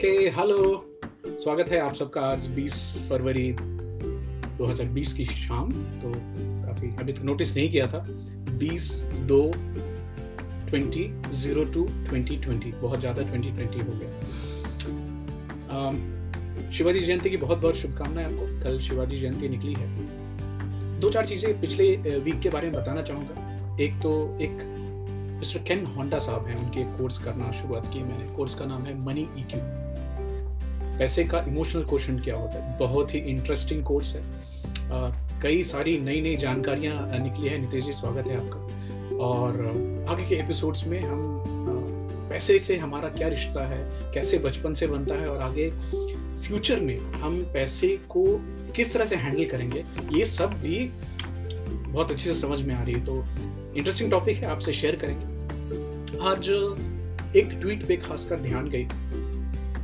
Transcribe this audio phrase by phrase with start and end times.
[0.00, 0.56] Okay, hello.
[1.24, 2.74] स्वागत है आप सबका आज 20
[3.08, 3.52] फरवरी
[4.58, 6.12] 2020 की शाम तो
[6.66, 7.98] काफ़ी अभी तक नोटिस नहीं किया था।
[8.58, 8.86] 20
[9.30, 9.40] दो
[10.70, 14.10] 20 ज़ीरो टू 2020 बहुत ज़्यादा 2020 हो गया।
[16.72, 19.86] शिवाजी जयंती की बहुत बहुत शुभकामनाएँ आपको। कल शिवाजी जयंती निकली है।
[21.00, 23.34] दो चार चीज़ें पिछले वीक के बारे में बताना चाहूँगा।
[23.84, 24.64] एक तो एक
[25.40, 28.98] मिस्टर केन होंडा साहब हैं, उनके कोर्स करना, शुरुआत की मैंने। कोर्स का नाम है
[29.04, 29.60] मनी ई क्यू
[31.00, 32.78] पैसे का इमोशनल क्वेश्चन क्या होता है?
[32.78, 34.20] बहुत ही इंटरेस्टिंग कोर्स है।
[34.90, 35.10] आ,
[35.42, 38.58] कई सारी नई नई जानकारियाँ निकली है। नितेश जी स्वागत है आपका।
[39.16, 39.56] और
[40.08, 41.44] आगे के एपिसोड्स में हम
[42.30, 45.70] पैसे से हमारा क्या रिश्ता है कैसे बचपन से बनता है और आगे
[46.46, 48.24] फ्यूचर में हम पैसे को
[48.76, 50.90] किस तरह से हैंडल करेंगे ये सब भी
[51.92, 53.24] बहुत अच्छे से समझ में आ रही है। तो
[53.76, 55.24] इंटरेस्टिंग टॉपिक है आपसे शेयर करेंगे।
[56.28, 56.48] आज
[57.36, 58.88] एक ट्वीट पे खासकर ध्यान गई।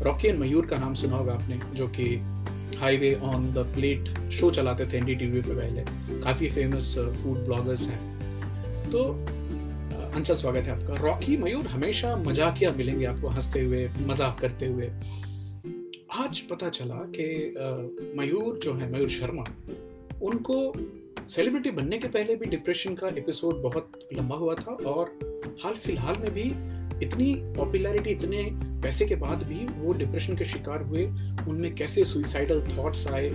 [0.02, 2.04] रॉकी एंड मयूर का नाम सुना होगा आपने, जो कि
[2.78, 8.90] highway on the plate show चलाते थे एनडीटीवी पे पहले। काफ़ी फ़ेमस फ़ूड ब्लॉगर्स हैं।
[8.90, 9.04] तो
[10.14, 14.90] अंचल स्वागत है आपका। रॉकी मयूर हमेशा मजाकिया मिलेंगे आपको हँसते हुए, मज़ाक करते हुए।
[16.14, 19.44] आज पता चला कि मयूर जो है मयूर शर्मा
[20.22, 20.72] उनको
[21.30, 25.12] सेलिब्रिटी बनने के पहले भी डिप्रेशन का एपिसोड बहुत लंबा हुआ था और
[25.62, 26.50] हाल फ़िलहाल में भी
[27.02, 28.42] इतनी पॉपुलैरिटी इतने
[28.82, 31.04] पैसे के बाद भी वो डिप्रेशन के शिकार हुए।
[31.48, 33.30] उनमें कैसे सुइसाइडल थॉट्स आए?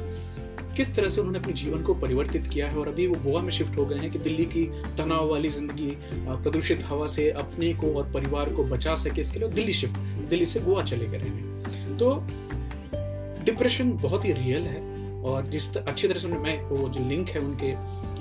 [0.78, 2.78] किस तरह से उन्होंने अपने जीवन को परिवर्तित किया है?
[2.78, 4.64] और अभी वो गोवा में शिफ्ट हो गए हैं कि दिल्ली की
[4.98, 9.50] तनाव वाली ज़िंदगी प्रदूषित हवा से अपने को और परिवार को बचा सके, इसके लिए
[9.50, 9.98] दिल्ली शिफ्ट
[10.30, 12.16] दिल्ली से गोवा चले गए हैं। तो
[13.46, 14.90] डिप्रेशन बहुत ही रियल है।
[15.24, 17.72] और जिस अच्छी तरह से मैं, वो जो लिंक है उनके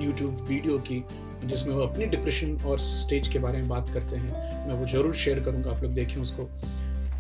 [0.05, 1.03] यूट्यूब वीडियो की
[1.45, 5.15] जिसमें वो अपनी डिप्रेशन और स्टेज के बारे में बात करते हैं, मैं वो ज़रूर
[5.17, 6.49] शेयर करूँगा, आप लोग देखें उसको।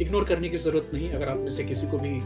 [0.00, 2.18] इग्नोर करने की ज़रूरत नहीं, अगर आप में से किसी को भी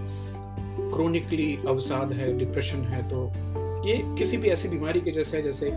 [0.90, 3.26] क्रोनिकली अवसाद है डिप्रेशन है तो
[3.88, 5.70] ये किसी भी ऐसी बीमारी के जैसे है, जैसे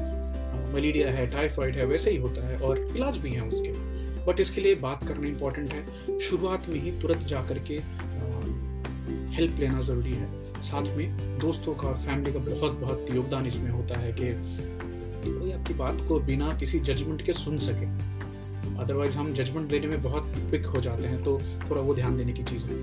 [0.73, 3.71] मलेरिया है टाइफाइड है, वैसे ही होता है और इलाज भी है उसके।
[4.25, 7.79] बट इसके लिए बात करना इंपॉर्टेंट है। शुरुआत में ही तुरंत जा करके
[9.35, 13.69] हेल्प लेना ज़रूरी है। साथ में दोस्तों का और फैमिली का बहुत बहुत योगदान इसमें
[13.71, 14.31] होता है कि
[15.31, 17.85] कोई आपकी बात को बिना किसी जजमेंट के सुन सके।
[18.77, 22.33] अदरवाइज़ हम जजमेंट देने में बहुत क्विक हो जाते हैं तो थोड़ा वो ध्यान देने
[22.33, 22.75] की चीज़ है।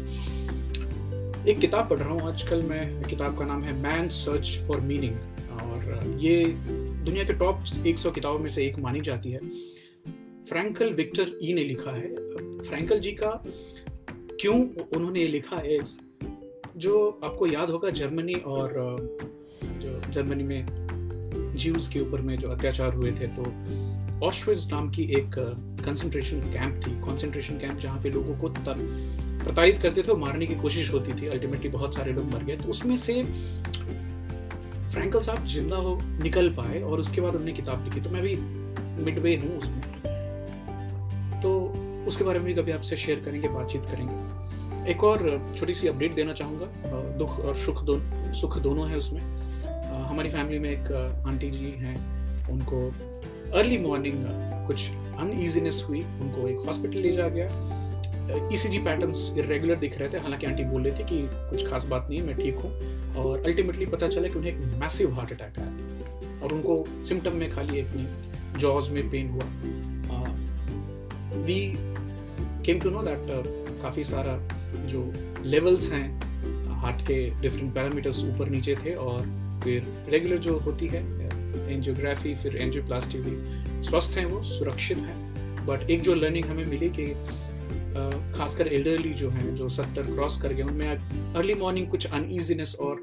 [1.48, 5.14] एक किताब पढ़ रहा हूँ आजकल मैं किताब का नाम है मैन सर्च फॉर मीनिंग
[5.50, 6.44] और ये
[7.04, 9.38] दुनिया के टॉप 100 किताबों में से एक मानी जाती है।
[10.48, 12.14] फ्रैंकल विक्टर ई ने लिखा है।
[12.62, 13.44] फ्रैंकल जी का
[14.40, 15.78] क्यों उन्होंने ये लिखा है,
[16.76, 18.96] जो आपको याद होगा जर्मनी और,
[19.64, 20.83] जो जर्मनी में
[21.54, 23.42] जीव्स के ऊपर में जो अत्याचार हुए थे तो
[24.26, 25.34] ऑस्ट्रिज नाम की एक
[25.84, 30.54] कंसंट्रेशन कैंप थी। कंसंट्रेशन कैंप जहाँ पे लोगों को प्रताड़ित करते थे और मारने की
[30.54, 33.22] कोशिश होती थी। अल्टीमेटली बहुत सारे लोग मर गए। तो उसमें से
[34.92, 38.34] फ्रैंकल साहब ज़िंदा हो, निकल पाए और उसके बाद उन्होंने किताब लिखी। तो मैं भी
[39.04, 39.82] मिडवे हूँ उसमें।
[41.42, 41.52] तो
[42.08, 46.14] उसके बारे में भी कभी आपसे शेयर करेंगे, बातचीत करेंगे। एक और छोटी सी अपडेट
[46.14, 46.66] देना चाहूँगा।
[47.18, 49.20] दुख और सुख दोनों सुख दोनों है उसमें।
[49.94, 50.92] हमारी फैमिली में एक
[51.26, 51.96] आंटी जी हैं।
[52.48, 52.92] उनको
[53.58, 54.24] अर्ली मॉर्निंग
[54.66, 60.18] कुछ अनईजीनेस हुई। उनको एक हॉस्पिटल ले जा गया। ईसीजी पैटर्न्स इरेगुलर दिख रहे थे।
[60.18, 62.70] हालाँकि आंटी बोल रही थी कि कुछ खास बात नहीं मैं ठीक हूँ।
[63.14, 67.50] और अल्टीमेटली पता चला कि उन्हें एक मैसिव हार्ट अटैक आया। और उनको सिम्टम में
[67.50, 67.86] खाली एक
[68.58, 69.44] जॉज में पेन हुआ।
[71.42, 71.74] We
[72.66, 73.18] came to know that
[73.82, 74.48] काफ़ी सारा
[74.86, 75.12] जो
[75.44, 76.20] लेवल्स हैं
[76.70, 81.02] हार्ट के डिफरेंट पैरामीटर्स ऊपर नीचे थे और फिर रेगुलर जो होती है
[81.72, 86.88] एंजियोग्राफी फिर एंजियोप्लास्टी भी, स्वस्थ हैं वो, सुरक्षित हैं बट एक जो लर्निंग हमें मिली
[86.88, 87.06] कि
[88.38, 90.88] खासकर एल्डरली जो हैं, जो सत्तर क्रॉस कर गए, उनमें
[91.34, 93.02] अर्ली मॉर्निंग कुछ अनईजीनेस और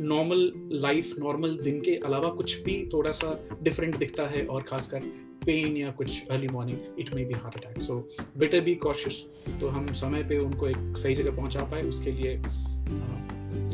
[0.00, 5.00] नॉर्मल लाइफ नॉर्मल दिन के अलावा कुछ भी थोड़ा सा डिफरेंट दिखता है और खासकर
[5.46, 8.08] पेन या कुछ early morning it may be heart attack so
[8.38, 12.36] better be cautious तो हम समय पे उनको एक सही जगह पहुँचा पाए, उसके लिए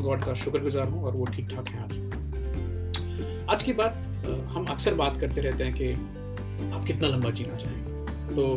[0.01, 4.03] गॉड का शुक्रगुजार हूँ और वो ठीक ठाक हैं आज। आज की बात
[4.49, 5.91] हम अक्सर बात करते रहते हैं कि
[6.71, 8.47] आप कितना लंबा जीना चाहेंगे तो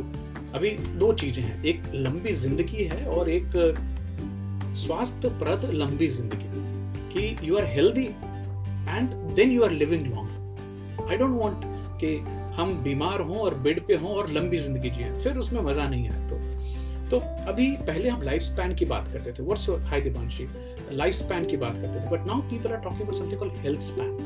[0.54, 3.50] अभी दो चीज़ें हैं, एक लंबी ज़िंदगी है और एक
[4.76, 6.48] स्वास्थ्यप्रद लंबी ज़िंदगी।
[7.12, 11.62] कि you are healthy and then you are living long I don't want
[12.00, 12.16] कि
[12.56, 16.04] हम बीमार हों और बेड पे हों और लंबी ज़िंदगी जिए, फिर उसमें मज़ा नहीं
[16.04, 16.38] है तो
[17.10, 17.18] तो
[17.50, 20.44] अभी पहले हम लाइफ स्पैन की बात करते थे। व्हाट्स हाई दिवांशी
[20.92, 23.80] लाइफ स्पैन की बात करते थे but now people are talking about something called health
[23.82, 24.16] span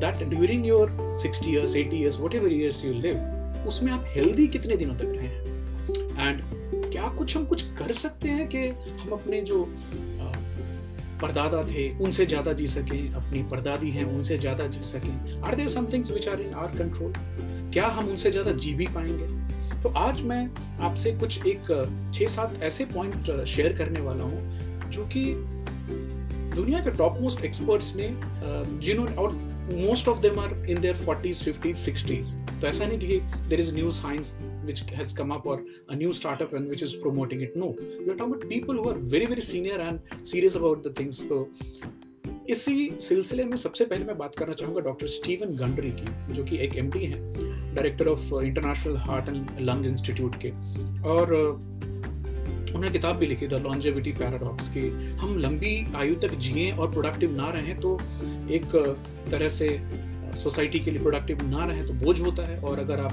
[0.00, 0.90] that during your
[1.24, 5.26] 60 years 80 years whatever years you live उसमें आप हेल्दी कितने दिनों तक रहे
[5.26, 5.40] हैं?
[6.18, 6.42] एंड
[6.92, 8.66] क्या कुछ हम कुछ कर सकते हैं कि
[9.00, 9.64] हम अपने जो
[11.22, 15.42] परदादा थे, उनसे ज़्यादा जी सकें, अपनी परदादी हैं, उनसे ज़्यादा जी सकें?
[15.42, 17.12] Are there somethings which are in our control
[17.72, 19.26] क्या हम उनसे ज़्यादा जी भी पाएँगे?
[19.82, 20.48] तो आज मैं
[20.80, 21.68] आपसे कुछ एक
[22.14, 25.24] छह सात ऐसे पॉइंट शेयर करने वाला हूँ, जो कि
[26.54, 28.08] दुनिया के टॉप मोस्ट एक्सपर्ट्स ने
[28.86, 29.32] जिन्होंने और
[29.72, 33.74] most of them are in their 40s 50s 60s तो ऐसा नहीं कि there is
[33.74, 35.54] new science which has come up or
[35.92, 37.56] a new startup and which is promoting it.
[37.56, 37.68] No.
[37.80, 41.22] We are talking about people who are very very senior and serious about the things.
[41.30, 41.38] So,
[42.50, 46.58] इसी सिलसिले में सबसे पहले मैं बात करना चाहूँगा doctor Steven Gandari की, जो कि
[46.58, 50.50] एक एमडी हैं director of international heart and lung institute के।
[51.08, 51.34] और
[52.70, 57.36] उन्होंने किताब भी लिखी द लॉन्जेविटी पैराडॉक्स की। हम लंबी आयु तक जिए और प्रोडक्टिव
[57.36, 57.98] ना रहें तो
[58.50, 58.76] एक
[59.30, 59.68] तरह से
[60.36, 63.12] सोसाइटी के लिए प्रोडक्टिव ना रहें तो बोझ होता है। और अगर आप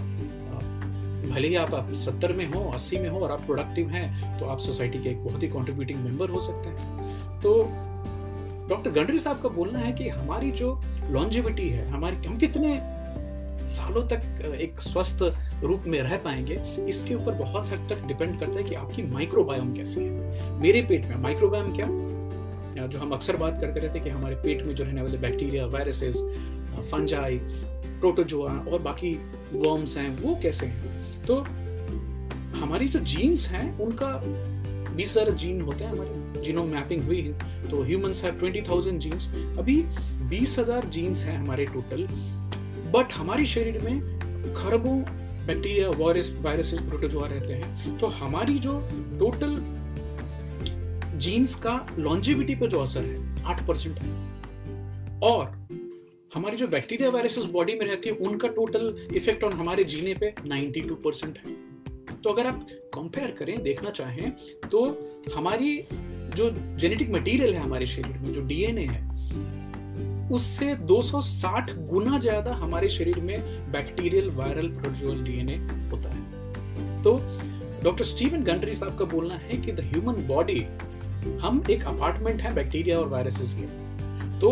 [1.27, 4.45] भले ही आप, आप सत्तर में हो अस्सी में हो और आप प्रोडक्टिव हैं तो
[4.45, 7.53] आप सोसाइटी के एक बहुत ही कॉन्ट्रीब्यूटिंग मेंबर हो सकते हैं। तो
[8.69, 10.79] डॉक्टर गंडरी साहब का बोलना है कि हमारी जो
[11.09, 12.71] लॉन्जिविटी है हमारी हम कितने
[13.69, 14.21] सालों तक
[14.55, 15.23] एक स्वस्थ
[15.63, 16.55] रूप में रह पाएँगे।
[16.89, 21.05] इसके ऊपर बहुत हद तक डिपेंड करता है कि आपकी माइक्रोबायोम कैसी है। मेरे पेट
[21.05, 21.87] में माइक्रोबायोम क्या?
[22.77, 26.17] जो हम अक्सर बात करते रहते कि हमारे पेट में जो रहने वाले बैक्टीरिया वायरसेस
[26.91, 27.37] फंजाई
[27.99, 29.13] प्रोटोजोआ और बाकी
[29.53, 31.25] वर्म्स हैं, वो कैसे हैं?
[31.25, 31.35] तो
[32.57, 34.11] हमारी जो जीन्स हैं, उनका
[34.95, 38.99] बीस हज़ार जीन होते हैं हमारे। जीनो मैपिंग हुई है तो humans have twenty thousand
[38.99, 39.27] genes
[39.59, 39.75] अभी
[40.29, 42.07] बीस हज़ार जीन्स हैं हमारे टोटल
[42.91, 43.99] बट हमारे शरीर में
[44.53, 44.99] खरबों
[45.47, 48.79] बैक्टीरिया वायरस वायरसेस प्रोटोजोआ रहते हैं। तो हमारी जो
[49.19, 49.55] टोटल
[51.17, 54.11] जीन्स का लॉन्जिविटी पर जो असर है, आठ परसेंट है।
[55.19, 55.67] और
[56.35, 60.33] हमारी जो बैक्टीरिया वायरसेस बॉडी में रहती है, उनका टोटल इफ़ेक्ट ऑन हमारे जीने पे
[60.45, 61.55] 92 परसेंट है।
[62.23, 64.31] तो अगर आप कंपेयर करें, देखना चाहें
[64.71, 64.85] तो
[65.35, 65.81] हमारी
[66.35, 69.06] जो जेनेटिक मटेरियल है हमारे शरीर में, जो डीएनए है
[70.31, 75.55] उससे 260 गुना ज़्यादा हमारे शरीर में बैक्टीरियल वायरल प्रोड्यूस डीएनए
[75.91, 77.17] होता है। तो
[77.83, 80.59] डॉक्टर स्टीवन गंडरी साहब का बोलना है कि द ह्यूमन बॉडी,
[81.41, 83.67] हम एक अपार्टमेंट है बैक्टीरिया और वायरसेस के।
[84.39, 84.51] तो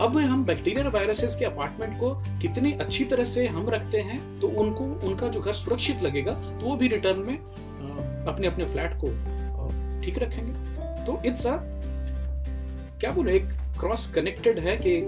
[0.00, 2.10] अब हम बैक्टीरिया और वायरसेस के अपार्टमेंट को
[2.42, 6.66] कितनी अच्छी तरह से हम रखते हैं तो उनको, उनका जो घर सुरक्षित लगेगा तो
[6.66, 7.36] वो भी रिटर्न में
[8.26, 9.08] अपने अपने फ्लैट को
[10.02, 10.52] ठीक रखेंगे।
[11.04, 11.56] तो इट्स अ,
[13.00, 13.44] क्या बोले, एक
[13.82, 14.98] क्रॉस कनेक्टेड है कि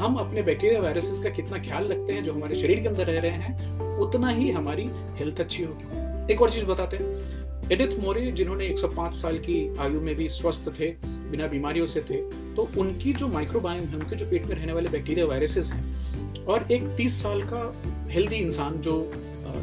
[0.00, 3.20] हम अपने बैक्टीरिया वायरसेस का कितना ख्याल रखते हैं, जो हमारे शरीर के अंदर रह
[3.20, 4.88] रहे हैं, उतना ही हमारी
[5.18, 10.00] हेल्थ अच्छी होगी। एक और चीज़ बताते हैं। एडिथ मोरे जिन्होंने 105 साल की आयु
[10.00, 10.90] में भी स्वस्थ थे,
[11.30, 12.16] बिना बीमारियों से थे
[12.56, 16.72] तो उनकी जो माइक्रोबायोम है, उनके जो पेट में रहने वाले बैक्टीरिया वायरसेस हैं, और
[16.72, 17.62] एक 30 साल का
[18.10, 18.96] हेल्दी इंसान जो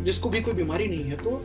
[0.03, 1.41] जिसको भी कोई बीमारी नहीं है तो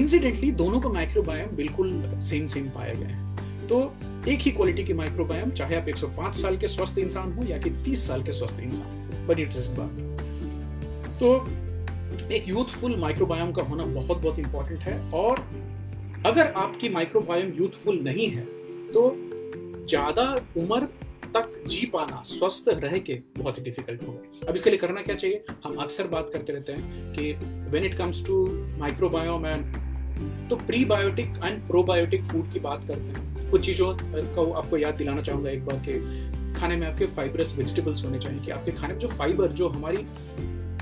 [0.00, 1.92] इंसिडेंटली दोनों का माइक्रोबायोम बिल्कुल
[2.22, 3.80] सेम सेम पाया गया है। तो
[4.28, 7.70] एक ही क्वालिटी की माइक्रोबायोम चाहे आप 105 साल के स्वस्थ इंसान हो या कि
[7.84, 13.84] 30 साल के स्वस्थ इंसान बट इट इंटरेस्टिंग बात तो एक यूथफुल माइक्रोबायोम का होना
[13.84, 15.44] बहुत बहुत इंपॉर्टेंट है और
[16.26, 18.44] अगर आपकी माइक्रोबायोम यूथफुल नहीं है
[18.92, 19.10] तो
[19.88, 20.24] ज़्यादा
[20.56, 20.88] उम्र
[21.34, 25.14] तक जी पाना, स्वस्थ रह के बहुत ही डिफ़िकल्ट होगा। अब इसके लिए करना क्या
[25.16, 25.44] चाहिए?
[25.64, 27.32] हम अक्सर बात करते रहते हैं कि
[27.70, 28.46] when it comes to
[28.78, 33.92] microbiome and तो प्रीबायोटिक एंड प्रोबायोटिक फ़ूड की बात करते हैं। कुछ चीज़ों
[34.34, 35.98] को आपको याद दिलाना चाहूँगा एक बार के
[36.54, 40.06] खाने में आपके फाइबरस वेजिटेबल्स होने चाहिए, कि आपके खाने में जो फाइबर जो हमारी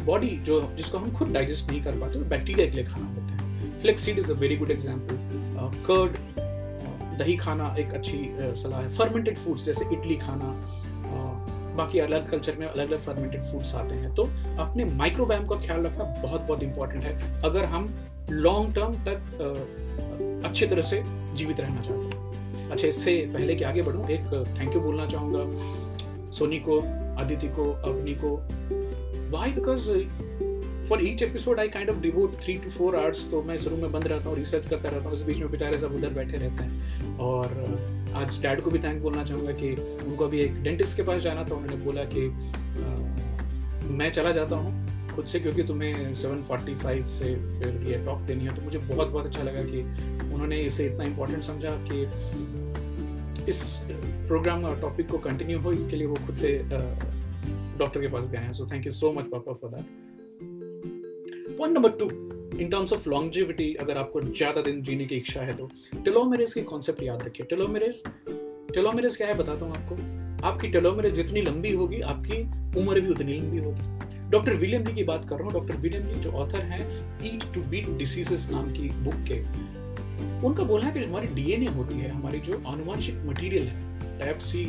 [0.04, 3.78] बॉडी जो जिसको हम खुद डाइजेस्ट नहीं कर पाते बैक्टीरिया के लिए खाना होता है।
[3.80, 5.16] Flaxseed is a very good example
[5.86, 6.16] curd
[7.18, 8.18] दही खाना एक अच्छी
[8.62, 10.48] सलाह है। फर्मेंटेड फूड्स जैसे इडली खाना
[11.76, 14.22] बाकी अलग कल्चर में अलग अलग फर्मेंटेड फूड्स आते हैं। तो
[14.60, 17.86] अपने माइक्रोबायोम का ख्याल रखना बहुत बहुत इंपॉर्टेंट है। अगर हम
[18.30, 21.02] लॉन्ग टर्म तक अच्छे तरह से
[21.34, 22.21] जीवित रहना चाहते हैं।
[22.72, 24.24] अच्छा इससे पहले कि आगे बढ़ूँ एक
[24.58, 26.78] थैंक यू बोलना चाहूँगा। सोनी को
[27.18, 28.36] अदिति को अवनी को।
[29.30, 29.90] Why because
[30.88, 33.92] for each episode I kind of devote three to four hours तो मैं रूम में
[33.92, 36.64] बंद रहता हूँ रिसर्च करता रहता हूँ इस बीच में बेचारे सब उधर बैठे रहते
[36.64, 37.46] हैं। और
[38.14, 39.70] आज डैड को भी थैंक बोलना चाहूँगा कि
[40.06, 44.56] उनको अभी एक डेंटिस्ट के पास जाना था उन्होंने बोला कि आ, मैं चला जाता
[44.56, 44.80] हूँ
[45.14, 49.26] खुद से क्योंकि तुम्हें 745 से फिर ये टॉक देनी है। तो मुझे बहुत बहुत
[49.26, 49.82] अच्छा लगा कि
[50.34, 52.04] उन्होंने इसे इतना इम्पोर्टेंट समझा कि
[53.48, 53.62] इस
[54.28, 56.58] प्रोग्राम और टॉपिक को कंटिन्यू हो, इसके लिए वो खुद से
[57.78, 59.84] डॉक्टर के पास गए हैं। So thank you so much पापा for that
[61.58, 62.10] point number two
[62.58, 66.62] in terms of longevity अगर आपको ज़्यादा दिन जीने की इच्छा है तो टेलोमेरेज की
[66.62, 68.02] कॉन्सेप्ट याद रखिए। टेलोमेरेज
[68.74, 72.42] टेलोमेरेज क्या है, बताता हूँ आपको। आपकी टेलोमेरेज जितनी लंबी होगी, आपकी
[72.80, 76.06] उम्र भी उतनी लंबी होगी। डॉक्टर विलियम ली की बात कर रहा हूँ। डॉक्टर विलियम
[76.08, 76.84] ली जो ऑथर हैं
[77.24, 79.34] ईट टू बीट डिसीजेस नाम की बुक के
[80.44, 84.64] उनका बोलना है कि हमारी डीएनए होती है, हमारी जो आनुवांशिक मटेरियल है डायप्सी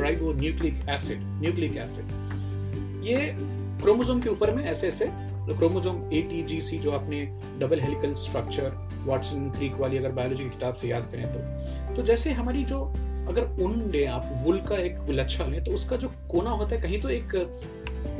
[0.00, 2.06] ribo nucleic acid nucleic acid
[3.04, 3.16] ये
[3.82, 5.06] क्रोमोसोम के ऊपर में ऐसे ऐसे
[5.50, 7.20] chromosome A T G C जो आपने
[7.60, 12.02] double helical structure Watson Crick वाली अगर बायोलॉजी की किताब से याद करें तो। तो
[12.02, 12.80] जैसे हमारी जो,
[13.28, 16.80] अगर ऊन ले आप, वुल का एक लच्छा लें तो उसका जो कोना होता है,
[16.82, 17.34] कहीं तो एक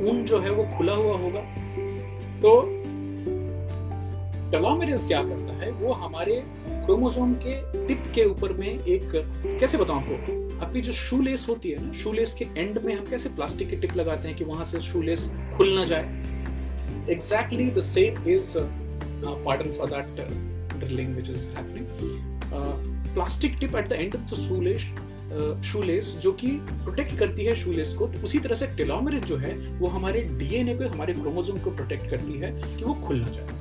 [0.01, 1.41] ऊन जो है वो खुला हुआ होगा।
[2.41, 2.51] तो
[4.51, 6.35] टेलोमेरेज क्या करता है, वो हमारे
[6.67, 7.53] क्रोमोसोम के
[7.87, 9.11] टिप के ऊपर में एक,
[9.59, 10.39] कैसे बताऊँ आपको?
[10.65, 13.69] आपकी जो शू लेस होती है ना शू लेस के एंड में हम कैसे प्लास्टिक
[13.69, 16.03] के टिप लगाते हैं कि वहाँ से शू लेस खुल ना जाए?
[17.09, 18.53] Exactly the same is
[19.45, 20.27] pattern for that
[20.79, 24.91] drilling which is happening plastic tip at the end of the shoelace
[25.65, 29.53] shoelace जो कि प्रोटेक्ट करती है शूलेस को तो उसी तरह से टेलोमेरेज जो है,
[29.79, 33.60] वो हमारे डीएनए को, हमारे क्रोमोसोम को प्रोटेक्ट करती है कि वो खुल ना जाए।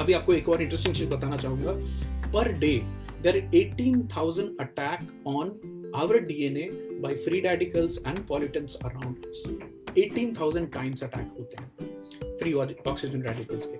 [0.00, 1.72] अभी आपको एक और इंटरेस्टिंग चीज़ बताना चाहूँगा।
[2.32, 2.72] Per day
[3.22, 6.66] there eighteen thousand attack on our DNA
[7.02, 13.66] by free radicals and pollutants around eighteen thousand times attack होते हैं फ्री ऑक्सीजन रेडिकल्स
[13.66, 13.76] के।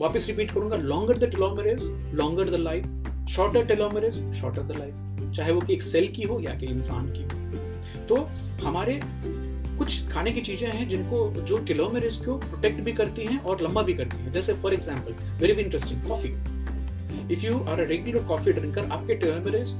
[0.00, 1.82] वापस रिपीट करूँगा longer the telomerase
[2.14, 6.38] longer the life shorter telomerase shorter the life चाहे वो कि एक cell की हो
[6.40, 8.16] या कि इंसान की हो। तो
[8.64, 9.00] हमारे
[9.78, 13.82] कुछ खाने की चीज़ें हैं जिनको जो टेलोमेरेज को प्रोटेक्ट भी करती हैं और लंबा
[13.82, 16.28] भी करती हैं। जैसे for example very very interesting coffee
[17.32, 19.74] if you are regular coffee drinker आपके टेलोमेरेज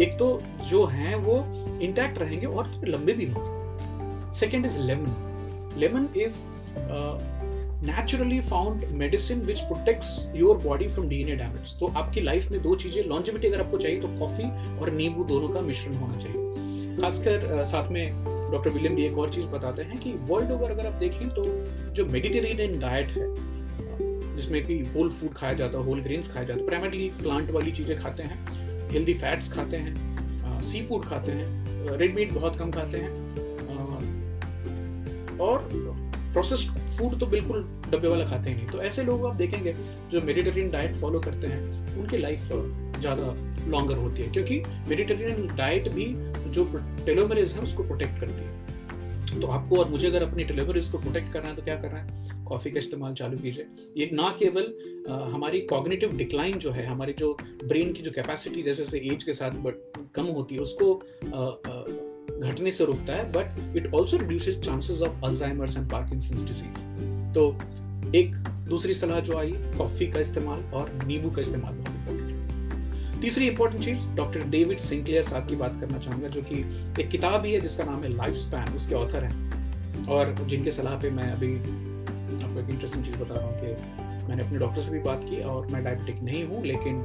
[0.00, 0.28] एक तो
[0.68, 1.36] जो हैं वो
[1.82, 6.38] इंटैक्ट रहेंगे और तो लंबे भी होंगे। Second is lemon lemon is
[7.86, 12.74] naturally found medicine which protects your body from DNA damage तो आपकी लाइफ में दो
[12.76, 14.44] चीज़ें लॉन्जिविटी अगर आपको चाहिए तो कॉफ़ी
[14.80, 19.30] और नींबू दोनों का मिश्रण होना चाहिए। खासकर साथ में डॉक्टर विलियम डी एक और
[19.32, 21.44] चीज़ बताते हैं कि वर्ल्ड ओवर अगर आप देखें तो
[21.94, 23.26] जो मेडिटेरेनियन डाइट है,
[24.36, 27.72] जिसमें कि होल फ़ूड खाया जाता है होल ग्रेन्स खाया जाता है प्राइमरली प्लांट वाली
[27.72, 28.38] चीज़ें खाते हैं
[28.90, 33.12] हेल्दी फैट्स खाते हैं सी फ़ूड खाते हैं रेड मीट बहुत कम खाते हैं
[35.40, 35.68] और
[36.32, 39.74] प्रोसेस्ड फ़ूड तो बिल्कुल डब्बे वाला खाते ही नहीं। तो ऐसे लोग आप देखेंगे
[40.12, 42.48] जो मेडिटेरियन डाइट फॉलो करते हैं, उनकी लाइफ
[42.94, 43.34] ज़्यादा
[43.68, 46.06] लॉन्गर होती है, क्योंकि मेडिटेरियन डाइट भी
[46.50, 46.64] जो
[47.06, 48.62] टेलोमरेज है, उसको प्रोटेक्ट करती है।
[49.40, 52.44] तो आपको और मुझे अगर अपनी टेलोमरेज को प्रोटेक्ट करना है तो क्या करना है?
[52.44, 54.72] कॉफ़ी का इस्तेमाल चालू कीजिए। ये ना केवल
[55.32, 57.32] हमारी कॉग्निटिव डिक्लाइन जो है, हमारी जो
[57.64, 59.74] ब्रेन की जो कैपेसिटी जैसे जैसे एज के साथ बट
[60.14, 60.94] कम होती है, उसको
[62.40, 67.50] घटने से रोकता है but it also reduces chances of Alzheimer's and Parkinson's disease तो
[68.14, 68.34] एक
[68.68, 71.93] दूसरी सलाह जो आई कॉफ़ी का इस्तेमाल और नींबू का इस्तेमाल।
[73.24, 76.56] तीसरी इंपॉर्टेंट चीज़ डॉक्टर डेविड सिंक्लेयर साहब की बात करना चाहूँगा, जो कि
[77.02, 80.98] एक किताब ही है जिसका नाम है लाइफ स्पैन उसके ऑथर हैं। और जिनके सलाह
[81.00, 84.90] पे मैं अभी आपको एक इंटरेस्टिंग चीज़ बता रहा हूँ कि मैंने अपने डॉक्टर से
[84.90, 87.02] भी बात की और मैं डायबिटिक नहीं हूँ, लेकिन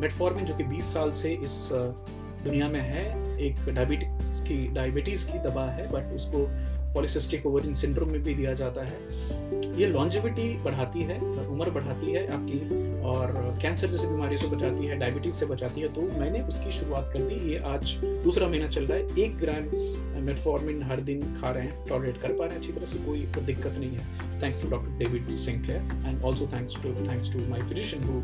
[0.00, 3.04] मेटफॉर्मिन जो कि 20 साल से इस दुनिया में है,
[3.46, 6.46] एक डायबिटिक्स की डायबिटीज़ की दवा है बट उसको
[6.94, 12.26] पॉलिसिस्टिक ओवरिन सिंड्रोम में भी दिया जाता है। ये लॉन्जिविटी बढ़ाती है, उम्र बढ़ाती है,
[12.32, 16.70] आपकी और कैंसर जैसी बीमारियों से बचाती है डायबिटीज़ से बचाती है तो मैंने उसकी
[16.70, 21.20] शुरुआत कर दी। ये आज दूसरा महीना चल रहा है। एक ग्राम मेटफॉर्मिन हर दिन
[21.40, 24.42] खा रहे हैं टॉलरेट कर पा रहे हैं अच्छी तरह से, कोई दिक्कत नहीं है।
[24.42, 28.20] Thanks to doctor David Sinclair and also thanks to thanks to my physician who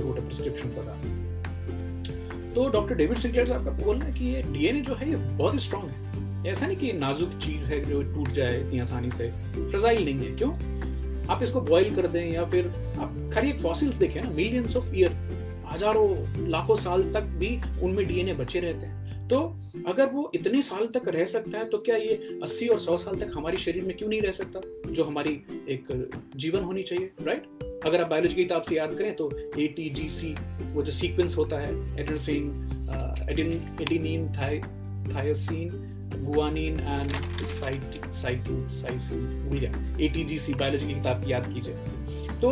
[0.00, 4.42] wrote a prescription for that तो डॉक्टर डेविड सिंक्लेयर साहब का बोलना है कि ये
[4.52, 6.06] डीएनए जो है, ये बहुत ही स्ट्रॉन्ग है।
[6.46, 9.30] ऐसा नहीं कि नाजुक चीज़ है जो टूट जाए इतनी आसानी से।
[9.70, 10.50] फ्रजाइल नहीं है। क्यों?
[11.30, 12.68] आप इसको बॉईल कर दें या फिर
[12.98, 15.12] आप खरी फॉसिल्स देखें ना मिलियंस ऑफ़ ईयर
[15.72, 18.96] हज़ारों, लाखों साल तक भी उनमें डीएनए बचे रहते हैं।
[19.28, 19.38] तो
[19.86, 23.16] अगर वो इतने साल तक रह सकता है तो क्या ये 80 और 100 साल
[23.16, 24.60] तक हमारे शरीर में क्यों नहीं रह सकता?
[24.92, 25.32] जो हमारी
[25.68, 29.66] एक जीवन होनी चाहिए राइट अगर आप बायोलॉजी की किताब से याद करें तो ए
[29.66, 30.34] टी जी सी
[30.72, 32.50] वो जो सीक्वेंस होता है एडेनसिन
[33.80, 35.68] एडिनिन थायोसिन
[36.14, 37.12] गुआनिन एंड
[37.42, 41.74] साइटिन साइसिन भूल गया एटीजीसी बायोलॉजी की किताब याद कीजिए।
[42.40, 42.50] तो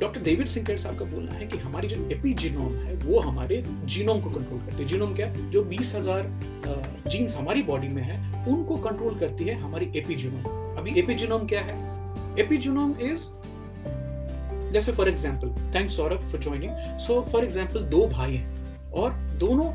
[0.00, 4.20] डॉक्टर डेविड सिंकर साहब का बोलना है कि हमारी जो एपीजीनोम है, वो हमारे जीनोम
[4.20, 6.28] को कंट्रोल करती है। जीनोम क्या जो बीस हज़ार
[7.08, 11.74] जीन्स हमारी बॉडी में है, उनको कंट्रोल करती है हमारी एपीजीनोम। अभी एपीजीनोम क्या है?
[12.40, 13.28] एपीजीनोम इज़
[14.72, 19.70] जैसे for example thanks Saurabh for joining so for example दो भाई हैं और दोनों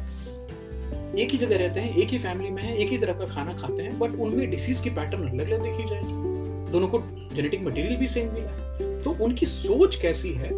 [1.17, 3.53] एक ही जगह रहते हैं, एक ही फैमिली में है, एक ही तरह का खाना
[3.53, 6.99] खाते हैं बट उनमें डिसीज की पैटर्न अलग अलग देखी जाएगी। दोनों को
[7.35, 10.49] जेनेटिक मटेरियल भी सेम मिला। है तो उनकी सोच कैसी है,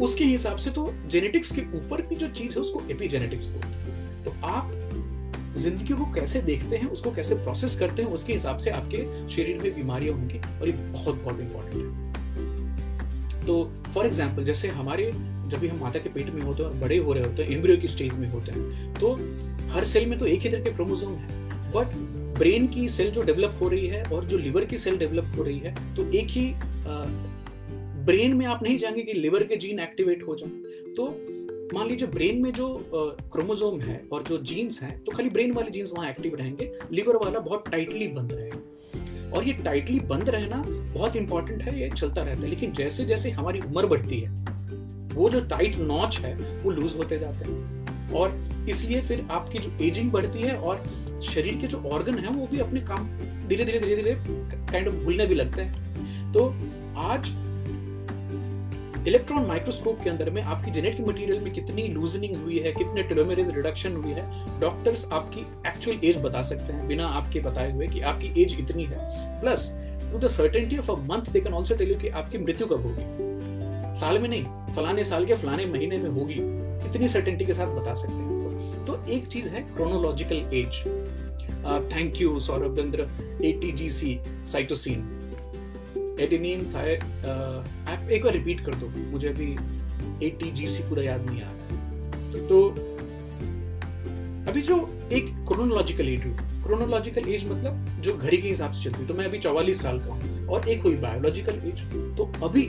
[0.00, 4.24] उसके हिसाब से तो जेनेटिक्स के ऊपर की जो चीज़ है, उसको एपीजेनेटिक्स बोलते हैं।
[4.24, 4.72] तो आप
[5.56, 9.62] ज़िंदगी को कैसे देखते हैं, उसको कैसे प्रोसेस करते हैं, उसके हिसाब से आपके शरीर
[9.62, 15.12] में बीमारियाँ होंगी, और ये बहुत बहुत इंपॉर्टेंट है। तो फॉर एग्ज़ाम्पल जैसे हमारे
[15.48, 17.50] जब भी हम माता के पेट में होते हैं और बड़े हो रहे होते हैं
[17.50, 19.12] एम्ब्रियो की स्टेज में होते हैं तो
[19.68, 21.96] हर सेल में तो एक ही तरह के क्रोमोजोम है। बट
[22.38, 25.42] ब्रेन की सेल जो डेवलप हो रही है और जो लिवर की सेल डेवलप हो
[25.42, 26.52] रही है तो एक ही
[28.04, 30.50] ब्रेन में आप नहीं जाएँगे कि लिवर के जीन एक्टिवेट हो जाए।
[30.94, 31.06] तो
[31.74, 35.70] मान लीजिए ब्रेन में जो क्रोमोजोम है और जो जीन्स हैं तो खाली ब्रेन वाले
[35.70, 40.62] जीन्स वहाँ एक्टिव रहेंगे लिवर वाला बहुत टाइटली बंद रहेगा। और ये टाइटली बंद रहना
[40.94, 44.30] बहुत इंपॉर्टेंट है, ये चलता रहता है, लेकिन जैसे जैसे हमारी उम्र बढ़ती है
[45.18, 49.70] वो जो टाइट नॉच है, वो लूज होते जाते हैं। और इसलिए फिर आपकी जो
[49.84, 50.84] एजिंग बढ़ती है और
[51.24, 53.08] शरीर के जो ऑर्गन है, वो भी अपने काम
[53.48, 54.14] धीरे धीरे धीरे धीरे
[54.70, 56.48] काइंड ऑफ़ भूलने भी लगते हैं। तो
[57.02, 57.32] आज
[59.08, 63.54] इलेक्ट्रॉन माइक्रोस्कोप के अंदर में आपकी जेनेटिक मटेरियल में कितनी लूजनिंग हुई है, कितने टेलोमेरेज
[63.56, 68.00] रिडक्शन हुई है डॉक्टर्स आपकी एक्चुअल एज बता सकते हैं, बिना आपके बताए हुए कि
[68.00, 69.70] आपकी एज इतनी है। Plus
[70.12, 72.82] to the certainty of a month they can also tell you कि आपकी मृत्यु कब
[72.82, 73.27] होगी।
[74.00, 76.34] साल में नहीं, फलाने साल के फलाने महीने में होगी।
[76.88, 80.82] इतनी सर्टेनिटी के साथ बता सकते हैं। तो एक चीज़ है chronological age
[81.92, 83.08] thank you Saurabh Chandra
[83.44, 84.18] ATGC
[84.52, 85.00] cytosine
[86.20, 86.80] adenine था
[87.92, 89.50] आप एक बार रिपीट कर दो। मुझे अभी
[90.26, 92.68] एटीजीसी पूरा याद नहीं आ रहा। तो
[94.50, 94.76] अभी जो
[95.12, 96.22] एक क्रोनोलॉजिकल एज
[96.64, 99.98] क्रोनोलॉजिकल एज मतलब जो घड़ी के हिसाब से चलती है तो मैं अभी चौवालीस साल
[100.00, 101.82] का हूँ और एक हुई बायोलॉजिकल एज
[102.16, 102.62] तो अभी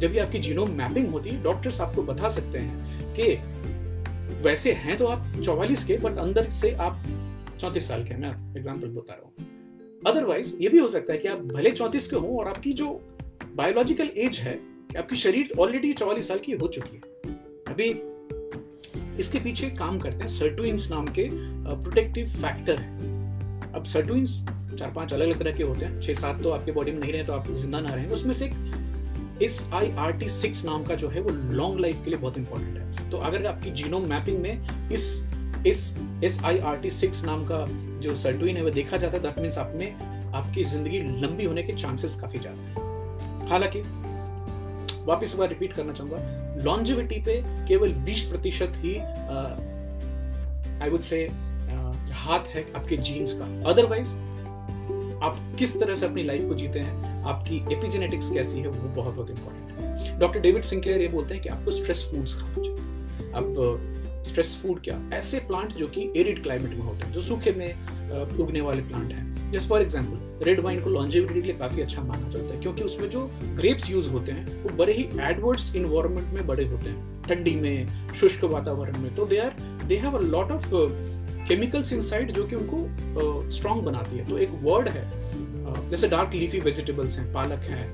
[0.00, 4.96] जब ये आपकी जीनोम मैपिंग होती है डॉक्टर्स आपको बता सकते हैं कि वैसे हैं
[4.96, 7.02] तो आप चौवालीस के बट अंदर से आप
[7.60, 9.48] चौंतीस साल के मैं एग्ज़ाम्पल बता रहा हूँ।
[10.06, 12.88] अदरवाइज़ ये भी हो सकता है कि आप भले चौंतीस के हो और आपकी जो
[13.56, 17.34] बायोलॉजिकल एज है, कि आपकी शरीर ऑलरेडी चौवालीस साल की हो चुकी है।
[17.68, 17.88] अभी
[19.20, 24.40] इसके पीछे काम करते हैं सर्टुइंस नाम के प्रोटेक्टिव फैक्टर है। अब सर्टुइंस
[24.78, 27.12] चार पाँच अलग अलग तरह के होते हैं। छह सात तो आपके बॉडी में नहीं
[27.12, 28.52] रहे तो आप ज़िंदा ना रहेंगे उसमें से एक
[29.42, 32.38] इस आई आर टी सिक्स नाम का जो है वो लॉन्ग लाइफ के लिए बहुत
[32.38, 35.06] इंपॉर्टेंट है। तो अगर आपकी जीनोम मैपिंग में इस
[35.66, 37.64] इस S I R T six नाम का
[38.00, 41.62] जो सर्टुइन है वो देखा जाता है दैट मीन्स आप में आपकी ज़िंदगी लंबी होने
[41.62, 43.80] के चांसेस काफ़ी ज़्यादा है। हालाँकि,
[45.06, 48.96] वापिस बार रिपीट करना चाहूँगा लॉन्जिविटी पे केवल 20 प्रतिशत ही
[50.82, 51.22] आई वुड से
[52.14, 54.08] हाथ है आपके जीन्स का। अदरवाइज़
[55.24, 59.14] आप किस तरह से अपनी लाइफ को जीते हैं आपकी एपिजेनेटिक्स कैसी है वो बहुत
[59.14, 63.32] बहुत इंपॉर्टेंट है। डॉक्टर डेविड सिंक्लेयर ये बोलते हैं कि आपको स्ट्रेस फूड्स खाना चाहिए।
[63.32, 65.00] आप स्ट्रेस फ़ूड क्या?
[65.14, 69.12] ऐसे प्लांट जो कि एरिड क्लाइमेट में होते हैं जो सूखे में उगने वाले प्लांट
[69.12, 72.60] हैं। Just for example red wine को लॉन्जिविटी के लिए काफ़ी अच्छा माना जाता है
[72.60, 73.20] क्योंकि उसमें जो
[73.56, 78.14] ग्रेप्स यूज़ होते हैं वो बड़े ही एडवर्स इन्वायरमेंट में बड़े होते हैं। ठंडी में
[78.20, 80.68] शुष्क वातावरण में। तो they are they have a lot of
[81.48, 85.04] chemicals inside जो कि उनको स्ट्रॉन्ग uh, बनाती है। तो एक वर्ड है
[85.90, 87.88] जैसे डार्क लीफी वेजिटेबल्स हैं, पालक है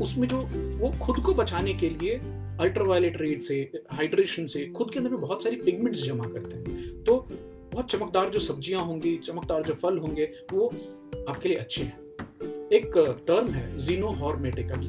[0.00, 0.38] उसमें जो
[0.78, 2.20] वो खुद को बचाने के लिए
[2.60, 3.56] अल्ट्रावायलेट रेड से
[3.92, 7.16] हाइड्रेशन से खुद के अंदर में बहुत सारी पिगमेंट्स जमा करते हैं। तो
[7.72, 10.66] बहुत चमकदार जो सब्ज़ियाँ होंगी, चमकदार जो फल होंगे, वो
[11.28, 11.98] आपके लिए अच्छे हैं।
[12.72, 12.92] एक
[13.26, 14.80] टर्म है जीनो हॉर्मेटिकल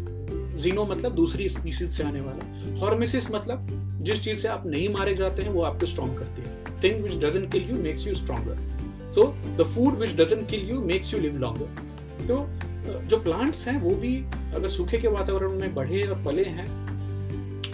[0.56, 3.68] जीनो मतलब दूसरी स्पीसीज से आने वाला। हॉर्मेसिस मतलब
[4.02, 7.18] जिस चीज़ से आप नहीं मारे जाते हैं, वो आपको स्ट्रॉन्ग करती है। Thing which
[7.24, 8.75] doesn't kill you makes you stronger
[9.16, 9.24] so
[9.58, 12.46] the food which doesn't kill you makes you live longer तो
[13.06, 14.16] जो प्लांट्स हैं, वो भी
[14.56, 16.68] अगर सूखे के वातावरण में बढ़े और पले हैं,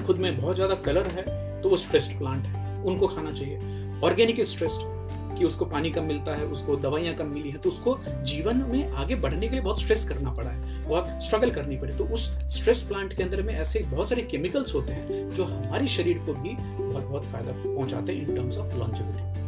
[0.06, 1.24] खुद में बहुत ज़्यादा कलर है
[1.62, 4.90] तो वो स्ट्रेस्ड प्लांट है। उनको खाना चाहिए। ऑर्गेनिक स्ट्रेस्ड
[5.38, 8.92] कि उसको पानी कम मिलता है, उसको दवाइयाँ कम मिली है तो उसको जीवन में
[8.94, 12.30] आगे बढ़ने के लिए बहुत स्ट्रेस करना पड़ा है। बहुत स्ट्रगल करनी पड़ी। तो उस
[12.56, 16.34] स्ट्रेस प्लांट के अंदर में ऐसे बहुत सारे केमिकल्स होते हैं, जो हमारे शरीर को
[16.34, 19.41] भी बहुत बहुत फ़ायदा पहुंचाते हैं इन टर्म्स ऑफ़ लॉन्जिविटी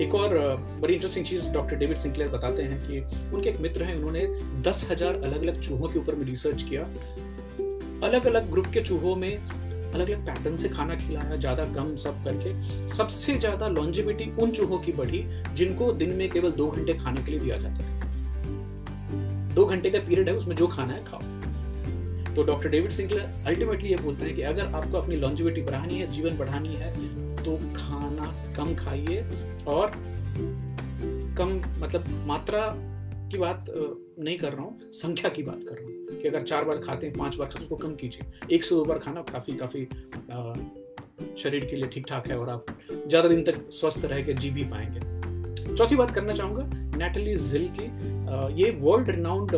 [0.00, 0.34] एक और
[0.80, 3.00] बड़ी इंटरेस्टिंग चीज़ डॉक्टर डेविड सिंक्लेयर बताते हैं कि
[3.34, 4.26] उनके एक मित्र हैं, उन्होंने
[4.62, 6.82] दस हज़ार अलग अलग चूहों के ऊपर रिसर्च किया।
[8.08, 12.24] अलग अलग ग्रुप के चूहों में अलग अलग पैटर्न से खाना खिलाया, ज़्यादा कम सब
[12.24, 17.24] करके। सबसे ज़्यादा लॉन्जिविटी उन चूहों की बढ़ी, जिनको दिन में केवल दो घंटे खाने
[17.24, 18.02] के लिए दिया जाता था।
[19.54, 21.20] दो घंटे का पीरियड है, उसमें जो खाना है, खाओ।
[22.34, 26.10] तो डॉक्टर डेविड सिंकलर अल्टीमेटली ये बोलते हैं कि अगर आपको अपनी लॉन्जिविटी बढ़ानी है,
[26.12, 26.92] जीवन बढ़ानी है
[27.36, 29.20] तो खाना कम खाइए
[29.68, 29.92] और
[31.38, 32.66] कम मतलब मात्रा
[33.30, 36.64] की बात नहीं कर रहा हूँ, संख्या की बात कर रहा हूँ कि अगर चार
[36.64, 39.52] बार खाते हैं, पाँच बार खाते उसको कम कीजिए। एक से दो बार खाना काफ़ी
[39.56, 39.84] काफ़ी
[41.38, 42.66] शरीर के लिए ठीक ठाक है और आप
[43.08, 46.68] ज़्यादा दिन तक स्वस्थ रह के जी भी पाएँगे। चौथी बात करना चाहूँगा
[46.98, 47.84] नेटली जिल की
[48.62, 49.50] ये वर्ल्ड रिनाउंड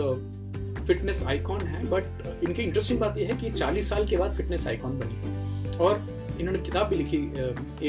[0.87, 2.05] फिटनेस आइकॉन है बट
[2.44, 6.05] इनकी इंटरेस्टिंग बात यह है कि 40 साल के बाद फिटनेस आइकॉन बनी। और
[6.40, 7.18] इन्होंने किताब भी लिखी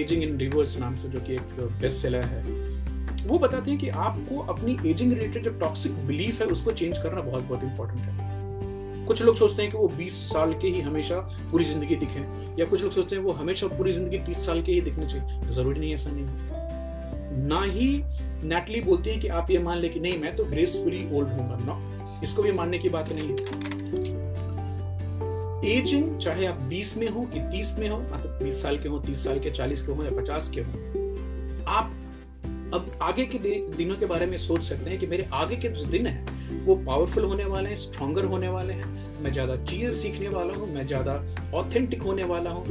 [0.01, 2.43] एजिंग इन रिवर्स नाम से, जो कि एक बेस्ट सेलर है।
[3.27, 7.21] वो बताते हैं कि आपको अपनी एजिंग रिलेटेड जो टॉक्सिक बिलीफ है, उसको चेंज करना
[7.21, 11.19] बहुत बहुत इंपॉर्टेंट है। कुछ लोग सोचते हैं कि वो 20 साल के ही हमेशा
[11.51, 12.23] पूरी ज़िंदगी दिखे,
[12.59, 15.51] या कुछ लोग सोचते हैं वो हमेशा पूरी ज़िंदगी 30 साल के ही दिखने चाहिए।
[15.51, 16.25] ज़रूरी नहीं ऐसा नहीं
[17.47, 17.87] ना ही
[18.43, 21.65] नेटली बोलती हैं कि आप ये मान ले कि नहीं, मैं तो ग्रेसफुली ओल्ड हूँ
[21.65, 21.79] ना
[22.23, 23.35] इसको भी मानने की बात नहीं। है
[25.67, 28.99] एजिंग चाहे आप 20 में हो कि 30 में हो मतलब 20 साल के हो
[29.01, 30.71] 30 साल के 40 के हो या 50 के हो,
[31.67, 31.93] आप
[32.73, 33.37] अब आगे के
[33.77, 36.75] दिनों के बारे में सोच सकते हैं कि मेरे आगे के जो दिन हैं, वो
[36.77, 40.85] पावरफुल होने वाले हैं स्ट्रॉन्गर होने वाले हैं। मैं ज़्यादा चीज़ें सीखने वाला हूँ, मैं
[40.87, 41.13] ज़्यादा
[41.55, 42.65] ऑथेंटिक होने वाला हूँ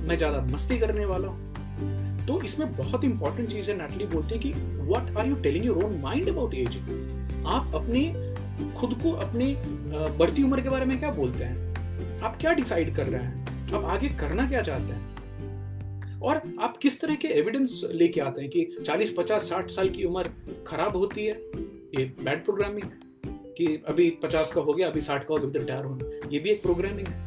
[0.00, 4.40] मैं ज़्यादा मस्ती करने वाला हूँ। तो इसमें बहुत इंपॉर्टेंट चीज़ है नेटली बोलती है
[4.40, 4.52] कि
[4.90, 8.06] what are you telling your own mind about ageing आप अपनी
[8.76, 9.54] खुद को अपनी
[10.18, 12.20] बढ़ती उम्र के बारे में क्या बोलते हैं?
[12.22, 13.72] आप क्या डिसाइड कर रहे हैं?
[13.74, 16.20] आप आगे करना क्या चाहते हैं?
[16.20, 20.04] और आप किस तरह के एविडेंस लेके आते हैं कि 40, 50, 60 साल की
[20.04, 20.30] उम्र
[20.66, 21.32] खराब होती है?
[21.98, 22.88] ये बैड प्रोग्रामिंग
[23.56, 26.50] कि अभी 50 का हो गया अभी 60 का हो गया रिटायर होना। ये भी
[26.50, 27.22] एक प्रोग्रामिंग है।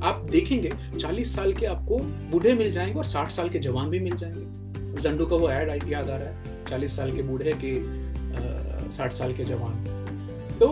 [0.00, 1.98] आप देखेंगे 40 साल के आपको
[2.30, 5.88] बूढ़े मिल जाएँगे और 60 साल के जवान भी मिल जाएँगे। जंडू का वो एड
[5.88, 7.72] याद आ रहा है 40 साल के बूढ़े के
[8.92, 9.97] साठ साल के जवान।
[10.58, 10.68] तो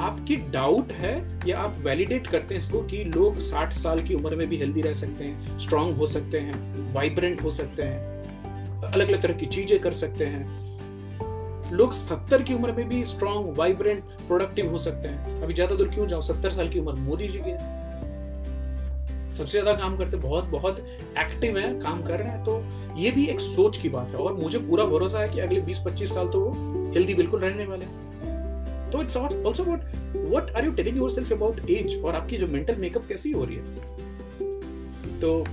[0.00, 1.14] आपकी डाउट है
[1.48, 4.80] या आप वैलिडेट करते हैं इसको कि लोग 60 साल की उम्र में भी हेल्दी
[4.80, 8.16] रह सकते हैं स्ट्रांग हो सकते हैं वाइब्रेंट हो सकते हैं
[8.84, 10.66] अलग अलग तरह की चीज़ें कर सकते हैं।
[11.72, 15.88] लोग सत्तर की उम्र में भी स्ट्रांग वाइब्रेंट प्रोडक्टिव हो सकते हैं। अभी ज़्यादा दूर
[15.88, 17.56] क्यों जाओ सत्तर साल की उम्र मोदी जी की
[19.36, 20.78] सबसे ज़्यादा काम करते, बहुत बहुत
[21.18, 22.62] एक्टिव है, काम कर रहे हैं। तो
[22.98, 26.14] ये भी एक सोच की बात है और मुझे पूरा भरोसा है कि अगले 20-25
[26.14, 28.06] साल तो वो हेल्दी बिल्कुल रहने वाले हैं।
[28.90, 29.80] तो it's also about
[30.16, 33.56] what are you telling yourself about age और आपकी जो मेंटल मेकअप कैसी हो रही
[33.56, 33.62] है?
[35.20, 35.44] तो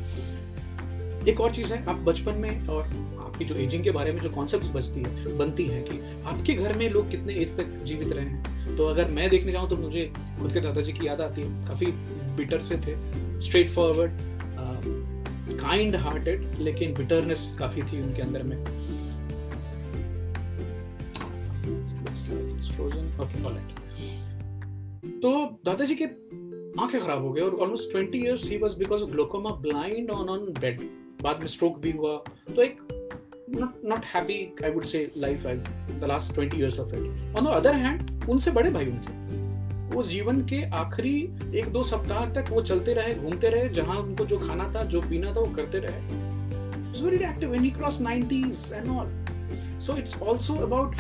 [1.30, 2.84] एक और चीज़ है, आप बचपन में और
[3.19, 6.74] आपकी जो एजिंग के बारे में जो कॉन्सेप्ट बचती है, बनती है कि आपके घर
[6.78, 10.06] में लोग कितने एज तक जीवित रहे हैं। तो अगर मैं देखने जाऊँ तो मुझे
[10.41, 11.86] खुद के दादाजी की याद आती है, काफ़ी
[12.38, 12.95] बिटर से थे
[13.41, 14.12] स्ट्रेट फॉरवर्ड
[15.58, 18.58] काइंड हार्टेड लेकिन बिटरनेस काफ़ी थी उनके अंदर में।
[22.76, 26.06] फ्रोजन ओके ऑलराइट तो दादाजी के
[26.82, 30.30] आँखें खराब हो गए और almost twenty years he was because of glaucoma blind on
[30.30, 30.82] on bed
[31.22, 32.18] बाद में स्ट्रोक भी हुआ।
[32.56, 32.78] तो एक
[33.86, 35.52] not happy I would say life I,
[36.00, 37.04] the last 20 years of it.
[37.38, 39.14] On the other hand, उनसे बड़े भाई उनके
[39.96, 41.14] वो जीवन के आखिरी
[41.60, 45.02] एक दो सप्ताह तक वो चलते रहे घूमते रहे जहाँ उनको जो खाना था जो
[45.02, 46.24] पीना था वो करते रहे।
[47.02, 49.10] Very active when he crossed 90s and all.
[49.80, 50.96] So it's also about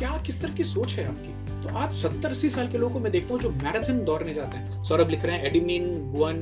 [0.00, 1.62] क्या, किस तरह की सोच है आपकी?
[1.62, 4.58] तो आज सत्तर अस्सी साल के लोगों को मैं देखता हूँ जो मैराथन दौड़ने जाते
[4.58, 6.36] हैं। सौरभ लिख रहे हैं, adenine guan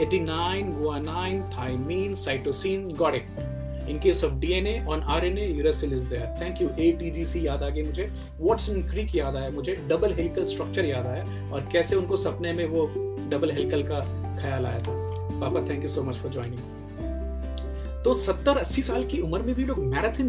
[0.00, 6.34] adenine, guanine, thymine, cytosine got it in case of DNA on RNA uracil is there
[6.40, 8.06] thank you ATGC याद आ गई मुझे।
[8.38, 12.64] वॉटसन क्रीक याद आया मुझे। डबल हेलिकल स्ट्रक्चर याद आया। और कैसे उनको सपने में
[12.66, 12.86] वो
[13.30, 14.00] डबल हेलिकल का
[14.40, 14.98] ख्याल आया था।
[15.40, 19.64] पापा thank you so much for joining तो सत्तर अस्सी साल की उम्र में भी
[19.64, 20.28] लोग मैराथन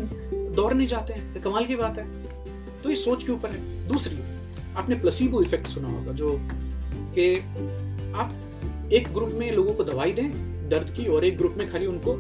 [0.56, 2.06] दौड़ने जाते हैं। कमाल की बात है।
[2.84, 4.18] तो ये सोच के ऊपर है। दूसरी,
[4.76, 6.38] आपने प्लसीबो इफ़ेक्ट सुना होगा, जो
[7.14, 7.36] कि
[8.16, 11.86] आप एक ग्रुप में लोगों को दवाई दें दर्द की, और एक ग्रुप में खाली
[11.86, 12.16] उनको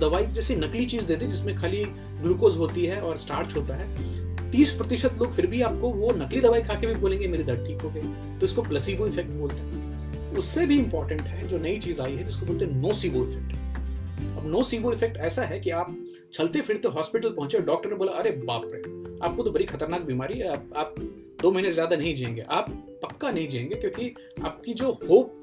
[0.00, 1.84] दवाई जैसी नकली चीज़ दे दें जिसमें खाली
[2.20, 6.40] ग्लूकोज होती है और स्टार्च होता है। तीस प्रतिशत लोग फिर भी आपको वो नकली
[6.40, 8.02] दवाई खा के भी बोलेंगे, मेरे दर्द ठीक हो गए
[8.40, 12.24] तो इसको प्लसीबो इफ़ेक्ट बोलते हैं। उससे भी इंपॉर्टेंट है जो नई चीज़ आई है,
[12.24, 15.96] जिसको बोलते हैं नोसीबो इफ़ेक्ट अब नोसीबो इफ़ेक्ट ऐसा है कि आप
[16.34, 18.78] चलते फिरते हॉस्पिटल पहुँचे डॉक्टर ने बोला अरे बाप रे
[19.26, 20.94] आपको तो बड़ी खतरनाक बीमारी है आप, आप
[21.42, 22.70] दो महीने ज़्यादा नहीं जिएँगे। आप
[23.02, 24.14] पक्का नहीं जिएँगे क्योंकि
[24.44, 25.42] आपकी जो होप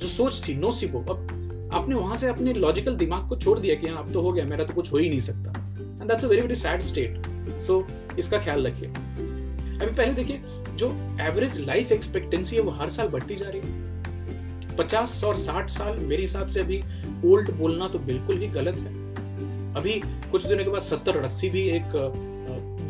[0.00, 3.74] जो सोच थी नो सिबो अब आपने वहाँ से अपने लॉजिकल दिमाग को छोड़ दिया
[3.74, 5.50] कि हाँ अब तो हो गया मेरा तो कुछ हो ही नहीं सकता।
[6.00, 7.84] And that's a very very sad state so
[8.18, 10.42] इसका ख्याल रखिए। अभी पहले देखिए
[10.76, 15.70] जो एवरेज लाइफ एक्सपेक्टेंसी है वो हर साल बढ़ती जा रही है। पचास और साठ
[15.70, 16.82] साल मेरे हिसाब से अभी
[17.24, 19.02] ओल्ड बोलना तो बिल्कुल ही गलत है।
[19.76, 20.00] अभी
[20.32, 21.92] कुछ दिनों के बाद सत्तर अस्सी भी एक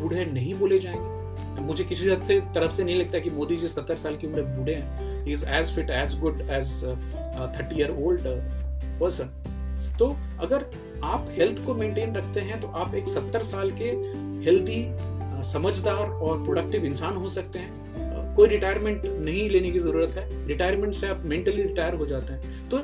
[0.00, 3.68] बूढ़े नहीं बोले जाएँगे। मुझे किसी हद से, तरफ़ से नहीं लगता कि मोदी जी
[3.68, 6.72] सत्तर साल की उम्र बूढ़े हैं। Is age fit age good age
[7.56, 8.22] thirty year old
[9.00, 9.30] person
[9.98, 10.06] तो
[10.40, 10.64] अगर
[11.04, 13.90] आप हेल्थ को मेंटेन रखते हैं तो आप एक सत्तर साल के
[14.44, 14.84] हेल्दी
[15.52, 20.94] समझदार और प्रोडक्टिव इंसान हो सकते हैं। कोई रिटायरमेंट नहीं लेने की ज़रूरत है। रिटायरमेंट
[20.94, 22.80] से आप मेंटली रिटायर हो जाते हैं। तो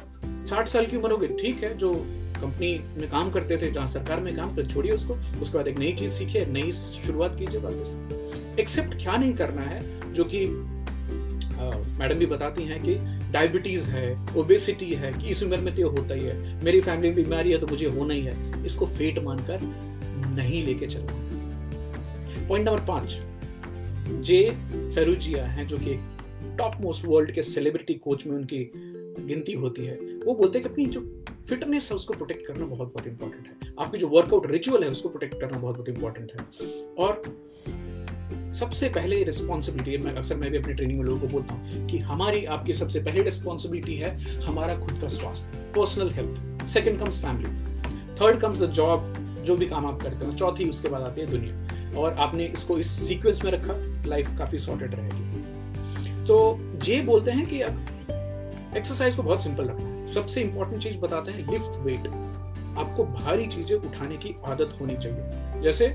[0.47, 1.93] साठ साल की उम्र हो गई ठीक है, जो
[2.41, 5.79] कंपनी में काम करते थे, जहाँ सरकार में काम कर, छोड़िए उसको। उसके बाद एक
[5.79, 9.83] नई चीज़ सीखिए नई शुरुआत कीजिए वापस। एक्सेप्ट क्या नहीं करना है,
[10.15, 10.47] जो कि
[11.99, 12.95] मैडम भी बताती हैं कि
[13.33, 17.17] डायबिटीज़ है ओबेसिटी है, कि इस उम्र में तो होता ही है। मेरी फैमिली में
[17.17, 19.61] बीमारी है तो मुझे होना ही है। इसको फेट मानकर
[20.37, 23.19] नहीं लेके चलना पॉइंट नंबर पाँच
[24.23, 24.41] जे
[24.95, 25.95] फेरुजिया हैं, जो कि
[26.61, 28.71] टॉप मोस्ट वर्ल्ड के सेलिब्रिटी कोच में उनकी
[29.21, 31.01] गिनती होती है। वो बोलते हैं कि अपनी जो
[31.49, 35.09] फिटनेस है, उसको प्रोटेक्ट करना बहुत बहुत इंपॉर्टेंट है। आपकी जो वर्कआउट रिचुअल है, उसको
[35.09, 36.47] प्रोटेक्ट करना बहुत बहुत इंपॉर्टेंट है।
[36.99, 37.23] और
[38.53, 41.99] सबसे पहले रिस्पॉन्सिबिलिटी मैं अक्सर मैं भी अपनी ट्रेनिंग में लोगों को बोलता हूँ कि
[41.99, 47.51] हमारी, आपकी सबसे पहली रिस्पॉन्सिबिलिटी है हमारा खुद का स्वास्थ्य personal health second comes family
[48.15, 51.27] third comes the job जो भी काम आप करते हो। चौथी, उसके बाद आती है
[51.27, 55.30] दुनिया। और आपने इसको इस सीक्वेंस में रखा लाइफ काफ़ी सॉर्टेड रहेगी।
[56.31, 60.99] तो ये बोलते हैं कि अब एक्सरसाइज को बहुत सिंपल रखना है। सबसे इंपॉर्टेंट चीज़
[60.99, 62.07] बताते हैं लिफ्ट वेट
[62.79, 65.95] आपको भारी चीज़ें उठाने की आदत होनी चाहिए। जैसे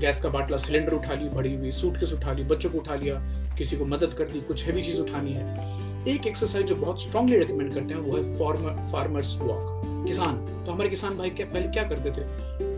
[0.00, 3.14] गैस का बाटला सिलेंडर उठा ली बड़ी हुई सूटकेस उठा ली, बच्चों को उठा लिया,
[3.58, 7.38] किसी को मदद कर दी, कुछ हैवी चीज़ उठानी है। एक एक्सरसाइज जो बहुत स्ट्रांगली
[7.38, 11.68] रिकमेंड करते हैं, वो है फार्मर फार्मर्स वॉक किसान तो हमारे किसान भाई क्या, पहले
[11.68, 12.70] क्या करते थे?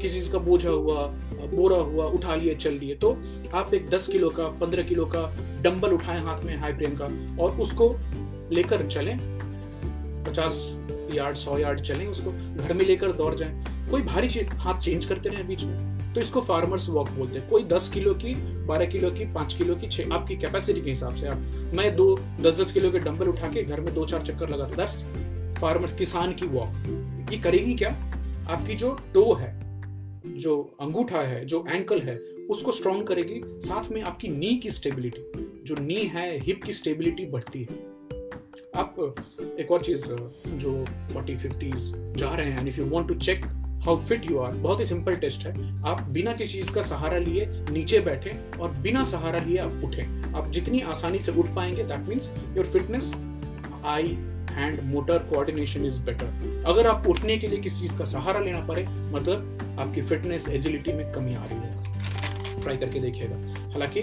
[0.00, 1.06] किसी चीज़ का बोझा हुआ,
[1.54, 3.16] बोरा हुआ, उठा लिए, चल लिए तो
[3.54, 7.04] आप एक दस किलो का, पंद्रह किलो का डंबल उठाएँ हाथ में हाई प्रेम का
[7.42, 7.96] और उसको
[8.52, 9.18] लेकर चलें।
[10.24, 10.78] पचास
[11.14, 12.30] यार्ड, सौ यार्ड चलें उसको,
[12.62, 16.20] घर में लेकर दौड़ जाएँ। कोई भारी चीज़, हाथ चेंज करते रहे बीच में। तो
[16.20, 18.34] इसको फार्मर्स वॉक बोलते हैं। कोई दस किलो की,
[18.66, 21.36] बारह किलो की, पाँच किलो की, छह, आपकी कैपेसिटी के हिसाब से आप,
[21.74, 24.84] मैं दो दस दस किलो के डंबल उठा के घर में दो चार चक्कर लगाता
[24.84, 25.04] दस
[25.60, 27.90] फार्मर किसान की वॉक ये करेगी क्या?
[28.50, 29.59] आपकी जो टो है
[30.26, 32.16] जो अंगूठा है, जो एंकल है,
[32.50, 37.26] उसको स्ट्रॉन्ग करेगी। साथ में आपकी नी की स्टेबिलिटी जो नी है हिप की स्टेबिलिटी
[37.26, 37.90] बढ़ती है।
[38.76, 39.14] आप,
[39.60, 40.02] एक और चीज़,
[40.48, 43.44] जो फोर्टी फिफ्टीज जा रहे हैं if you want to check
[43.80, 47.18] how fit you are बहुत ही सिंपल टेस्ट है। आप बिना किसी चीज़ का सहारा
[47.18, 50.02] लिए नीचे बैठे और बिना सहारा लिए आप उठे।
[50.36, 53.14] आप जितनी आसानी से उठ पाएँगे that means your fitness
[53.84, 54.16] eye
[54.50, 58.60] hand motor coordination is better अगर आप उठने के लिए किसी चीज़ का सहारा लेना
[58.60, 63.36] पड़े मतलब आपकी फिटनेस एजिलिटी में कमी आ रही है। ट्राई करके देखिएगा।
[63.70, 64.00] हालाँकि,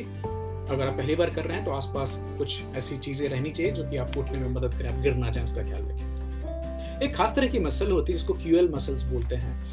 [0.69, 3.89] अगर आप पहली बार कर रहे हैं तो आसपास कुछ ऐसी चीज़ें रहनी चाहिए जो
[3.89, 7.33] कि आपको उठने में मदद करें। आप गिर ना जाए, उसका ख्याल रखें। एक खास
[7.35, 9.63] तरह की मसल होती है, जिसको क्यूएल मसल्स बोलते हैं।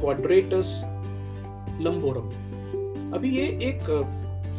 [0.00, 0.82] क्वाड्रेटस
[1.80, 2.28] लंबोरम
[3.14, 3.80] अभी ये एक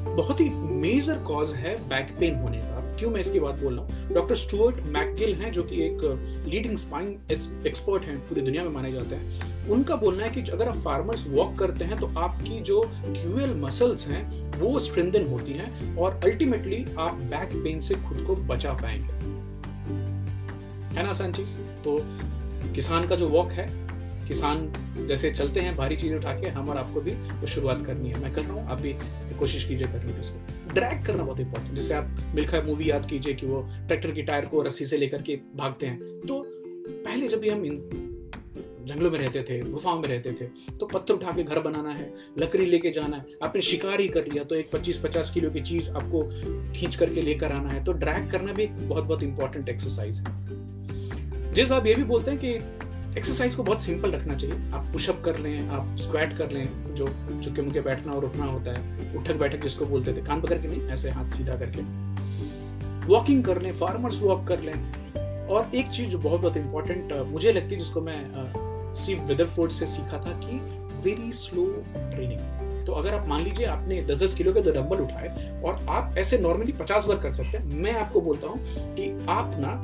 [0.06, 0.50] बहुत ही
[0.82, 4.14] मेजर कॉज है बैक पेन होने का। क्यों मैं इसकी बात बोल रहा हूँ?
[4.14, 8.92] डॉक्टर स्टुअर्ट मैकगिल हैं, जो कि एक लीडिंग स्पाइन एक्सपर्ट हैं, पूरी दुनिया में माने
[8.92, 12.82] जाते हैं। उनका बोलना है कि अगर आप फार्मर्स वॉक करते हैं तो आपकी जो
[12.98, 18.36] क्यूएल मसल्स हैं, वो स्ट्रेंथन होती हैं और अल्टीमेटली आप बैक पेन से खुद को
[18.36, 19.14] बचा पाएँगे।
[20.96, 21.98] है ना आसान चीज़ तो
[22.76, 23.68] किसान का जो वॉक है,
[24.28, 24.72] किसान
[25.08, 28.22] जैसे चलते हैं, भारी चीज़ उठा के, हम और आपको भी वो शुरुआत करनी है।
[28.22, 28.94] मैं कर रहा हूँ, आप भी
[29.40, 33.34] कोशिश कीजिए करने की उसको। ड्रैग करना बहुत इंपॉर्टेंट जैसे आप मिल्खा मूवी याद कीजिए
[33.34, 36.44] कि वो ट्रैक्टर की टायर को रस्सी से लेकर के भागते हैं। तो
[36.88, 37.64] पहले जब भी हम
[38.86, 40.46] जंगलों में रहते थे, गुफाओं में रहते थे
[40.78, 44.26] तो पत्थर उठा के घर बनाना है, लकड़ी लेके जाना है। आपने शिकार ही कर
[44.28, 46.24] लिया तो एक 25-50 किलो की चीज़ आपको
[46.74, 51.74] खींच करके लेकर आना है। तो ड्रैग करना भी बहुत बहुत इंपॉर्टेंट एक्सरसाइज है। जैसे
[51.74, 52.54] आप ये भी बोलते हैं कि
[53.18, 57.08] एक्सरसाइज को बहुत सिंपल रखना चाहिए। आप पुशअप कर लें, आप स्क्वाट कर लें, जो
[57.44, 60.68] चुके मुके बैठना और उठना होता है, उठक बैठक जिसको बोलते थे, कान पकड़ के
[60.68, 61.82] नहीं, ऐसे हाथ सीधा करके।
[63.08, 67.76] वॉकिंग कर लें फार्मर्स वॉक कर लें। और एक चीज़ बहुत बहुत इंपॉर्टेंट मुझे लगती
[67.76, 68.24] है जिसको मैं
[68.96, 70.58] स्टीव वेदरफोर्ड से सीखा था कि
[71.04, 74.98] वेरी स्लो ट्रेनिंग तो अगर आप मान लीजिए आपने दस दस किलो के दो डंबल
[74.98, 79.10] उठाए और आप ऐसे नॉर्मली पचास बार कर सकते हैं, मैं आपको बोलता हूँ कि
[79.30, 79.82] आप ना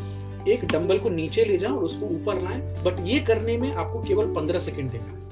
[0.48, 4.02] एक डंबल को नीचे ले जाएँ और उसको ऊपर लाएँ बट ये करने में आपको
[4.04, 5.24] केवल पंद्रह सेकेंड देना है।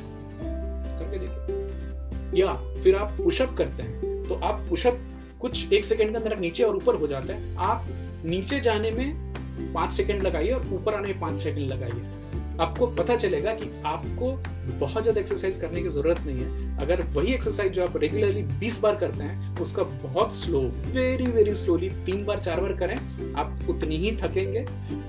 [1.00, 5.00] करके देखिए या फिर आप पुशअप करते हैं तो आप पुशअप
[5.42, 7.88] कुछ एक सेकेंड के अंदर नीचे और ऊपर हो जाता है। आप
[8.26, 12.23] नीचे जाने में पाँच सेकेंड लगाइए और ऊपर आने में पाँच सेकेंड लगाइए।
[12.62, 14.32] आपको पता चलेगा कि आपको
[14.80, 18.80] बहुत ज़्यादा एक्सरसाइज करने की ज़रूरत नहीं है। अगर वही एक्सरसाइज जो आप रेगुलरली 20
[18.82, 20.62] बार करते हैं, उसका बहुत स्लो
[20.92, 22.96] वेरी वेरी स्लोली तीन बार, चार बार करें,
[23.36, 24.66] आप उतनी ही थकेंगे,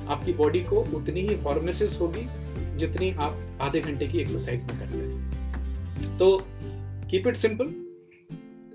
[0.09, 2.27] आपकी बॉडी को उतनी ही फॉर्मेसिस होगी
[2.79, 6.37] जितनी आप आधे घंटे की एक्सरसाइज में करते हैं। तो
[7.11, 7.65] कीप इट सिंपल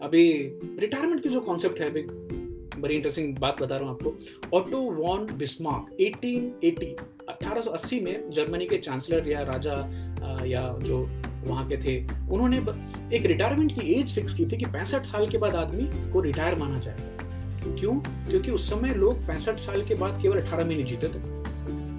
[0.01, 0.27] अभी
[0.79, 2.01] रिटायरमेंट की जो कॉन्सेप्ट है, अभी
[2.81, 6.95] बड़ी इंटरेस्टिंग बात बता रहा हूँ आपको। ऑटो वॉन बिस्मार्क 1880
[7.29, 9.75] 1880 में जर्मनी के चांसलर या राजा
[10.45, 10.97] या जो
[11.39, 12.57] वहाँ के थे, उन्होंने
[13.15, 16.55] एक रिटायरमेंट की एज फिक्स की थी कि पैंसठ साल के बाद आदमी को रिटायर
[16.55, 17.93] माना जाएगा क्यों?
[18.29, 21.19] क्योंकि उस समय लोग पैंसठ साल के बाद केवल अठारह महीने जीते थे,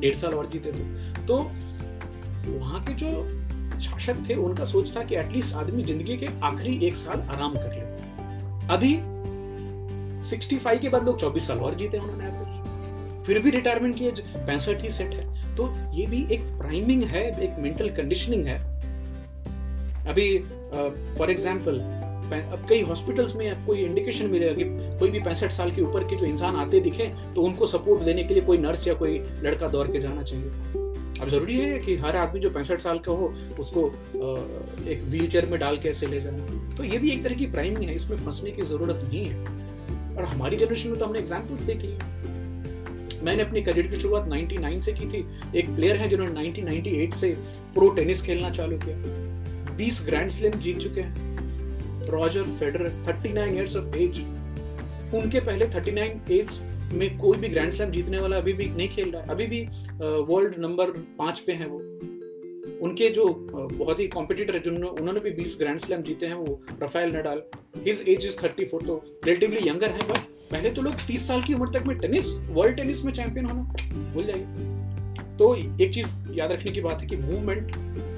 [0.00, 1.36] डेढ़ साल और जीते थे। तो
[2.48, 3.08] वहाँ के जो
[3.80, 7.74] शासक थे, उनका सोच था कि एटलीस्ट आदमी ज़िंदगी के आखिरी एक साल आराम कर
[7.74, 7.80] ले।
[8.74, 8.94] अभी
[10.30, 14.20] 65 के बाद लोग 24 साल और जीते उन्होंने एवरेज फिर भी रिटायरमेंट की एज
[14.36, 18.58] पैंसठ ही सेट है। तो ये भी एक प्राइमिंग है, एक मेंटल कंडीशनिंग है।
[20.08, 20.38] अभी
[21.18, 21.80] फॉर एग्ज़ाम्पल
[22.32, 24.64] अब कई हॉस्पिटल्स में आपको ये इंडिकेशन मिलेगा कि
[24.98, 28.24] कोई भी पैंसठ साल के ऊपर के जो इंसान आते दिखे तो उनको सपोर्ट देने
[28.24, 30.78] के लिए कोई नर्स या कोई लड़का दौड़ के जाना चाहिए।
[31.20, 33.86] अब ज़रूरी है कि हर आदमी जो पैंसठ साल का हो, उसको
[34.88, 37.46] एक व्हील चेयर में डाल के ऐसे ले जाना तो ये भी एक तरह की
[37.48, 39.58] प्राइमिंग है, इसमें फंसने की ज़रूरत नहीं है।
[40.16, 41.78] और हमारी जनरेशन में तो हमने एग्जाम्पल्स देख।
[43.24, 45.24] मैंने अपनी करियर की शुरुआत 99 से की थी।
[45.58, 47.32] एक प्लेयर है जिन्होंने 1998 से
[47.74, 53.76] प्रो टेनिस खेलना चालू किया। 20 ग्रैंड स्लैम जीत चुके हैं। Roger Federer 39 years
[53.76, 54.20] of age
[55.14, 56.58] उनके पहले 39 एज
[56.92, 59.60] में कोई भी ग्रैंड स्लैम जीतने वाला अभी भी नहीं खेल रहा है। अभी भी
[60.00, 61.78] वर्ल्ड नंबर पाँच पे है वो।
[62.80, 66.60] उनके जो बहुत ही कॉम्पिटिटर है, जिन्होंने, उन्होंने भी 20 ग्रैंड स्लैम जीते हैं, वो
[66.82, 67.42] Rafael Nadal
[67.76, 70.18] his age is 34 तो रिलेटिवली यंगर है बट
[70.50, 73.62] पहले तो लोग 30 साल की उम्र तक में टेनिस वर्ल्ड टेनिस में चैंपियन होना
[74.14, 77.68] भूल जाइए। तो एक चीज़ याद रखने की बात है कि मूवमेंट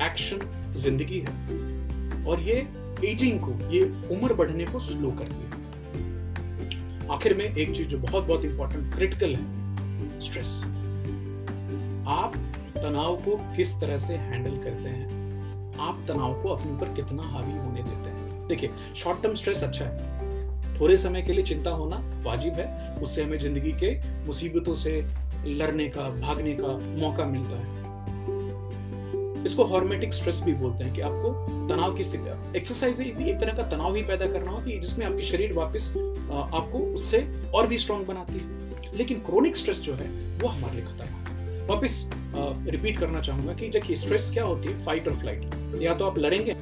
[0.02, 0.38] एक्शन
[0.76, 2.66] ज़िंदगी है। और ये
[3.04, 3.82] एजिंग को, ये
[4.14, 5.50] उम्र बढ़ने को स्लो करती है।
[7.10, 10.48] आखिर में एक चीज़ जो बहुत बहुत इंपॉर्टेंट क्रिटिकल है स्ट्रेस
[12.08, 12.32] आप
[12.82, 15.76] तनाव को किस तरह से हैंडल करते हैं?
[15.80, 18.46] आप तनाव को अपने ऊपर कितना हावी होने देते हैं?
[18.48, 20.20] देखिए शॉर्ट टर्म स्ट्रेस अच्छा है।
[20.80, 23.94] थोड़े समय के लिए चिंता होना वाजिब है। उससे हमें ज़िंदगी के
[24.26, 25.00] मुसीबतों से
[25.46, 27.80] लड़ने का, भागने का मौका मिलता है।
[29.44, 31.30] इसको हॉर्मेटिक स्ट्रेस भी बोलते हैं कि आपको
[31.68, 35.06] तनाव की स्थिति एक्सरसाइज भी एक तरह का तनाव ही पैदा करना हो कि जिसमें
[35.06, 35.88] आपके शरीर वापस
[36.54, 40.84] आपको उससे और भी स्ट्रांग बनाती है। लेकिन क्रोनिक स्ट्रेस जो है, वो हमारे लिए
[40.84, 41.21] खतरनाक है
[41.68, 44.84] वापस रिपीट करना चाहूँगा कि देखिए स्ट्रेस क्या होती है?
[44.84, 46.56] फाइट और फ़्लाइट या तो आप लड़ेंगे?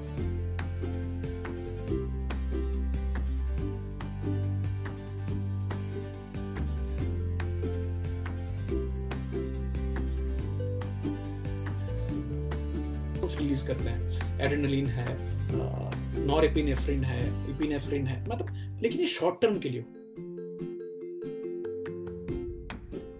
[13.32, 14.40] रिलीज़ करते हैं.
[14.40, 18.18] एड्रेनलिन है नॉर एपिनेफ्रिन है इपिनेफ्रिन है.
[18.28, 19.84] मतलब लेकिन ये शॉर्ट टर्म के लिए.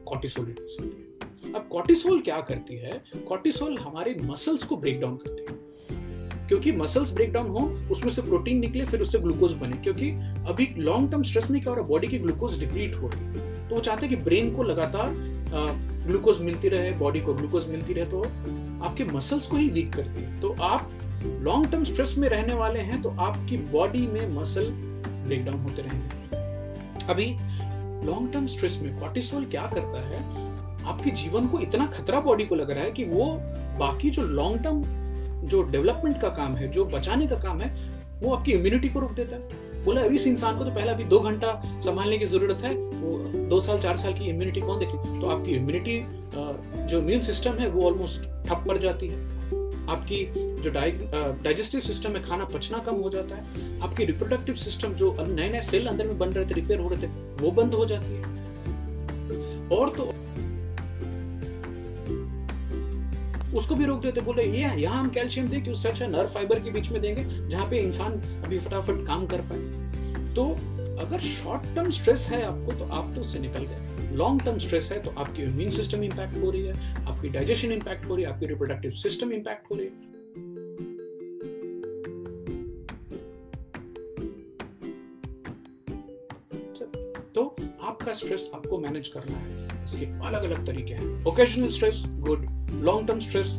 [0.07, 0.47] कॉर्टिसोल
[1.57, 3.03] अब कॉर्टिसोल क्या करती है?
[3.29, 7.61] कॉर्टिसोल हमारे मसल्स को ब्रेक डाउन करती है। क्योंकि मसल्स ब्रेक डाउन हो,
[7.91, 10.11] उसमें से प्रोटीन निकले, फिर उससे ग्लूकोज बने। क्योंकि
[10.49, 13.25] अभी लॉन्ग टर्म स्ट्रेस में क्या हो रहा है बॉडी की ग्लूकोज डिप्लीट हो रही
[13.25, 15.15] है। तो वो चाहते हैं कि ब्रेन को लगातार
[16.07, 18.23] ग्लूकोज मिलती रहे बॉडी को ग्लूकोज मिलती रहे तो
[18.85, 20.91] आपके मसल्स को ही वीक करती है। तो आप
[21.43, 24.71] लॉन्ग टर्म स्ट्रेस में रहने वाले हैं तो आपकी बॉडी में मसल
[25.27, 27.27] ब्रेक डाउन होते रहेंगे। अभी
[28.07, 30.49] लॉन्ग टर्म स्ट्रेस में कॉर्टिसोल क्या करता है?
[30.83, 33.25] आपके जीवन को इतना खतरा बॉडी को लग रहा है कि वो
[33.79, 34.83] बाकी जो लॉन्ग टर्म
[35.49, 37.75] जो डेवलपमेंट का काम है, जो बचाने का काम है,
[38.21, 41.19] वो आपकी इम्यूनिटी को रोक देता है। बोला इस इंसान को तो पहला अभी दो
[41.21, 45.29] घंटा संभालने की ज़रूरत है, वो दो साल, चार साल की इम्यूनिटी कौन देखे तो
[45.29, 45.99] आपकी इम्यूनिटी
[46.87, 49.38] जो इम्यून सिस्टम है, वो ऑलमोस्ट ठप पड़ जाती है।
[49.88, 50.25] आपकी
[50.62, 55.49] जो डाइजेस्टिव सिस्टम है, खाना पचना कम हो जाता है। आपकी रिप्रोडक्टिव सिस्टम जो नए
[55.49, 57.11] नए सेल अंदर में बन रहे थे रिपेयर हो रहे थे,
[57.43, 60.12] वो बंद हो जाती है। और तो
[63.55, 66.61] उसको भी रोक देते बोले ये, यहाँ हम कैल्शियम दे कि उससे अच्छा नर्व फाइबर
[66.61, 68.13] के बीच में देंगे, जहाँ पे इंसान
[68.45, 70.45] अभी फटाफट काम कर पाए। तो
[71.01, 74.91] अगर शॉर्ट टर्म स्ट्रेस है आपको तो आप तो उससे निकल गए। लॉन्ग टर्म स्ट्रेस
[74.93, 78.33] है तो आपकी इम्यून सिस्टम इंपैक्ट हो रही है, आपकी डाइजेशन इंपैक्ट हो रही है,
[78.33, 80.09] आपकी रिप्रोडक्टिव सिस्टम इंपैक्ट हो रही है।
[87.35, 92.47] तो आपका स्ट्रेस आपको मैनेज करना है। इसके अलग अलग तरीके हैं। Occasional stress good
[92.83, 93.57] long term stress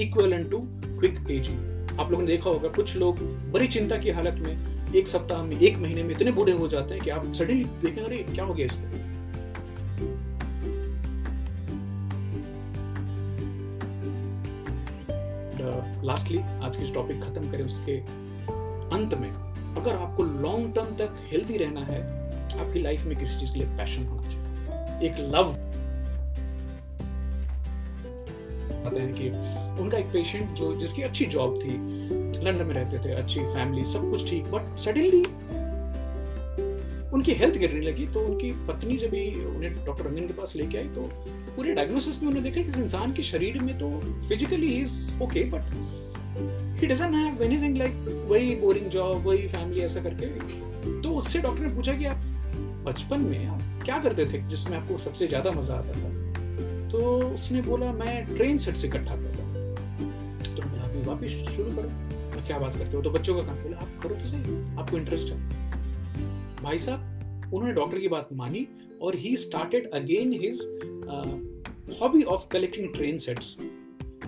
[0.00, 0.58] equal to
[0.98, 3.18] quick ageing आप लोगों ने देखा होगा, कुछ लोग
[3.52, 6.94] बड़ी चिंता की हालत में एक सप्ताह में, एक महीने में इतने बूढ़े हो जाते
[6.94, 8.96] हैं कि आप सडनली देखें, अरे, क्या हो गया इसको
[16.06, 17.96] लास्टली आज की टॉपिक खत्म करें, उसके
[18.96, 19.30] अंत में,
[19.76, 22.00] अगर आपको लॉन्ग टर्म तक हेल्दी रहना है,
[22.60, 24.37] आपकी लाइफ में किसी चीज़ के लिए पैशन होना चाहिए।
[25.04, 25.56] एक लव।
[28.88, 29.28] हैं कि
[29.82, 31.72] उनका एक पेशेंट जो जिसकी अच्छी जॉब थी
[32.44, 35.22] लंदन में रहते थे, अच्छी फैमिली सब कुछ ठीक बट सडनली
[37.12, 40.78] उनकी हेल्थ गिरने लगी तो उनकी पत्नी जब भी उन्हें डॉक्टर रंजन के पास लेके
[40.78, 41.02] आई तो
[41.56, 43.90] पूरे डायग्नोसिस में उन्होंने देखा कि इस इंसान के शरीर में तो
[44.28, 45.62] physically he is okay but
[46.80, 50.26] he doesn't have anything like वही बोरिंग जॉब वही फैमिली ऐसा करके।
[51.02, 52.16] तो उससे डॉक्टर ने पूछा कि आप
[52.88, 56.88] बचपन में आप क्या करते थे जिसमें आपको सबसे ज़्यादा मज़ा आता था?
[56.90, 56.98] तो
[57.34, 59.46] उसने बोला, मैं ट्रेन सेट से इकट्ठा करता
[60.54, 61.88] तो अभी वापिस शुरू करो।
[62.34, 63.02] मैं क्या बात करते हो?
[63.02, 65.36] तो बच्चों का काम बोला, आप करो तो सही, आपको इंटरेस्ट है।
[66.62, 68.66] भाई साहब, उन्होंने डॉक्टर की बात मानी
[69.02, 70.60] और he started again his
[72.00, 73.56] hobby of collecting train sets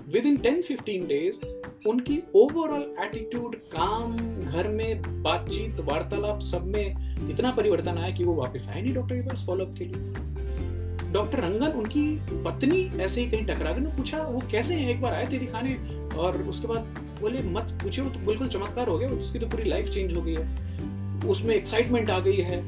[0.26, 1.40] within ten fifteen days
[1.87, 8.35] उनकी ओवरऑल एटीट्यूड काम, घर में बातचीत, वार्तालाप सब में इतना परिवर्तन आया कि वो
[8.35, 13.31] वापस आए नहीं डॉक्टर के पास फॉलोअप के लिए। डॉक्टर रंगन, उनकी पत्नी ऐसे ही
[13.31, 14.89] कहीं टकरा गई पूछा, वो कैसे हैं?
[14.89, 15.74] एक बार आए थे दिखाने
[16.16, 19.64] और उसके बाद बोले, मत पूछे वो तो बिल्कुल चमत्कार हो गया, उसकी तो पूरी
[19.64, 22.61] लाइफ चेंज हो गई है। उसमें एक्साइटमेंट आ गई है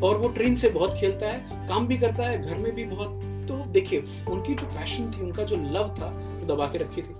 [0.00, 3.08] और वो ट्रेन से बहुत खेलता है, काम भी करता है, घर में भी बहुत।
[3.48, 7.14] तो देखिए, उनकी जो पैशन थी, उनका जो लव था, वो दबा के रखी थी।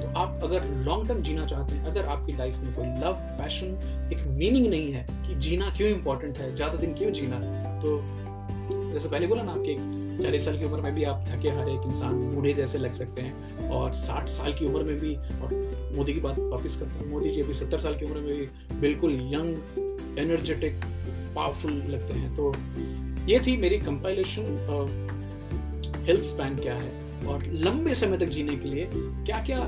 [0.00, 4.10] तो आप अगर लॉन्ग टर्म जीना चाहते हैं, अगर आपकी लाइफ में कोई लव पैशन
[4.12, 7.38] एक मीनिंग नहीं है कि जीना क्यों इंपॉर्टेंट है, ज़्यादा दिन क्यों जीना
[7.82, 8.00] तो
[8.92, 9.74] जैसे पहले बोला ना आपके
[10.22, 13.22] चालीस साल की उम्र में भी आप थके हारे एक इंसान बूढ़े जैसे लग सकते
[13.22, 15.52] हैं, और साठ साल की उम्र में भी, और
[15.96, 18.78] मोदी की बात वापिस करता हूँ, मोदी जी अभी सत्तर साल की उम्र में भी
[18.80, 20.80] बिल्कुल यंग एनर्जेटिक
[21.34, 22.54] पावरफुल लगते हैं। तो
[23.28, 24.42] ये थी मेरी कंपाइलेशन
[26.06, 26.90] हेल्थ स्पैन क्या है,
[27.28, 29.58] और लंबे समय तक जीने के लिए क्या क्या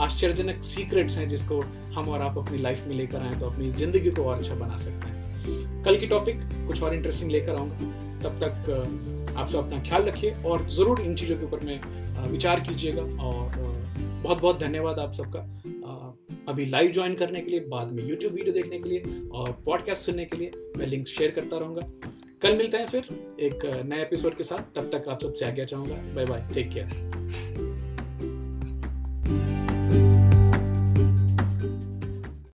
[0.00, 1.60] आश्चर्यजनक सीक्रेट्स हैं जिसको
[1.94, 4.76] हम और आप अपनी लाइफ में लेकर आए तो अपनी ज़िंदगी को और अच्छा बना
[4.76, 7.76] सकते हैं। कल की टॉपिक कुछ और इंटरेस्टिंग लेकर आऊँगा।
[8.22, 12.60] तब तक आप सब अपना ख्याल रखिए और ज़रूर इन चीज़ों के ऊपर में विचार
[12.60, 13.52] कीजिएगा और
[14.22, 15.46] बहुत बहुत धन्यवाद आप सबका।
[16.48, 20.06] अभी लाइव ज्वाइन करने के लिए, बाद में यूट्यूब वीडियो देखने के लिए और पॉडकास्ट
[20.06, 21.82] सुनने के लिए मैं लिंक शेयर करता रहूँगा।
[22.42, 23.08] कल मिलते हैं फिर
[23.40, 26.88] एक नए एपिसोड के साथ। तब तक आप सबसे आज्ञा चाहूँगा बाय बाय टेक केयर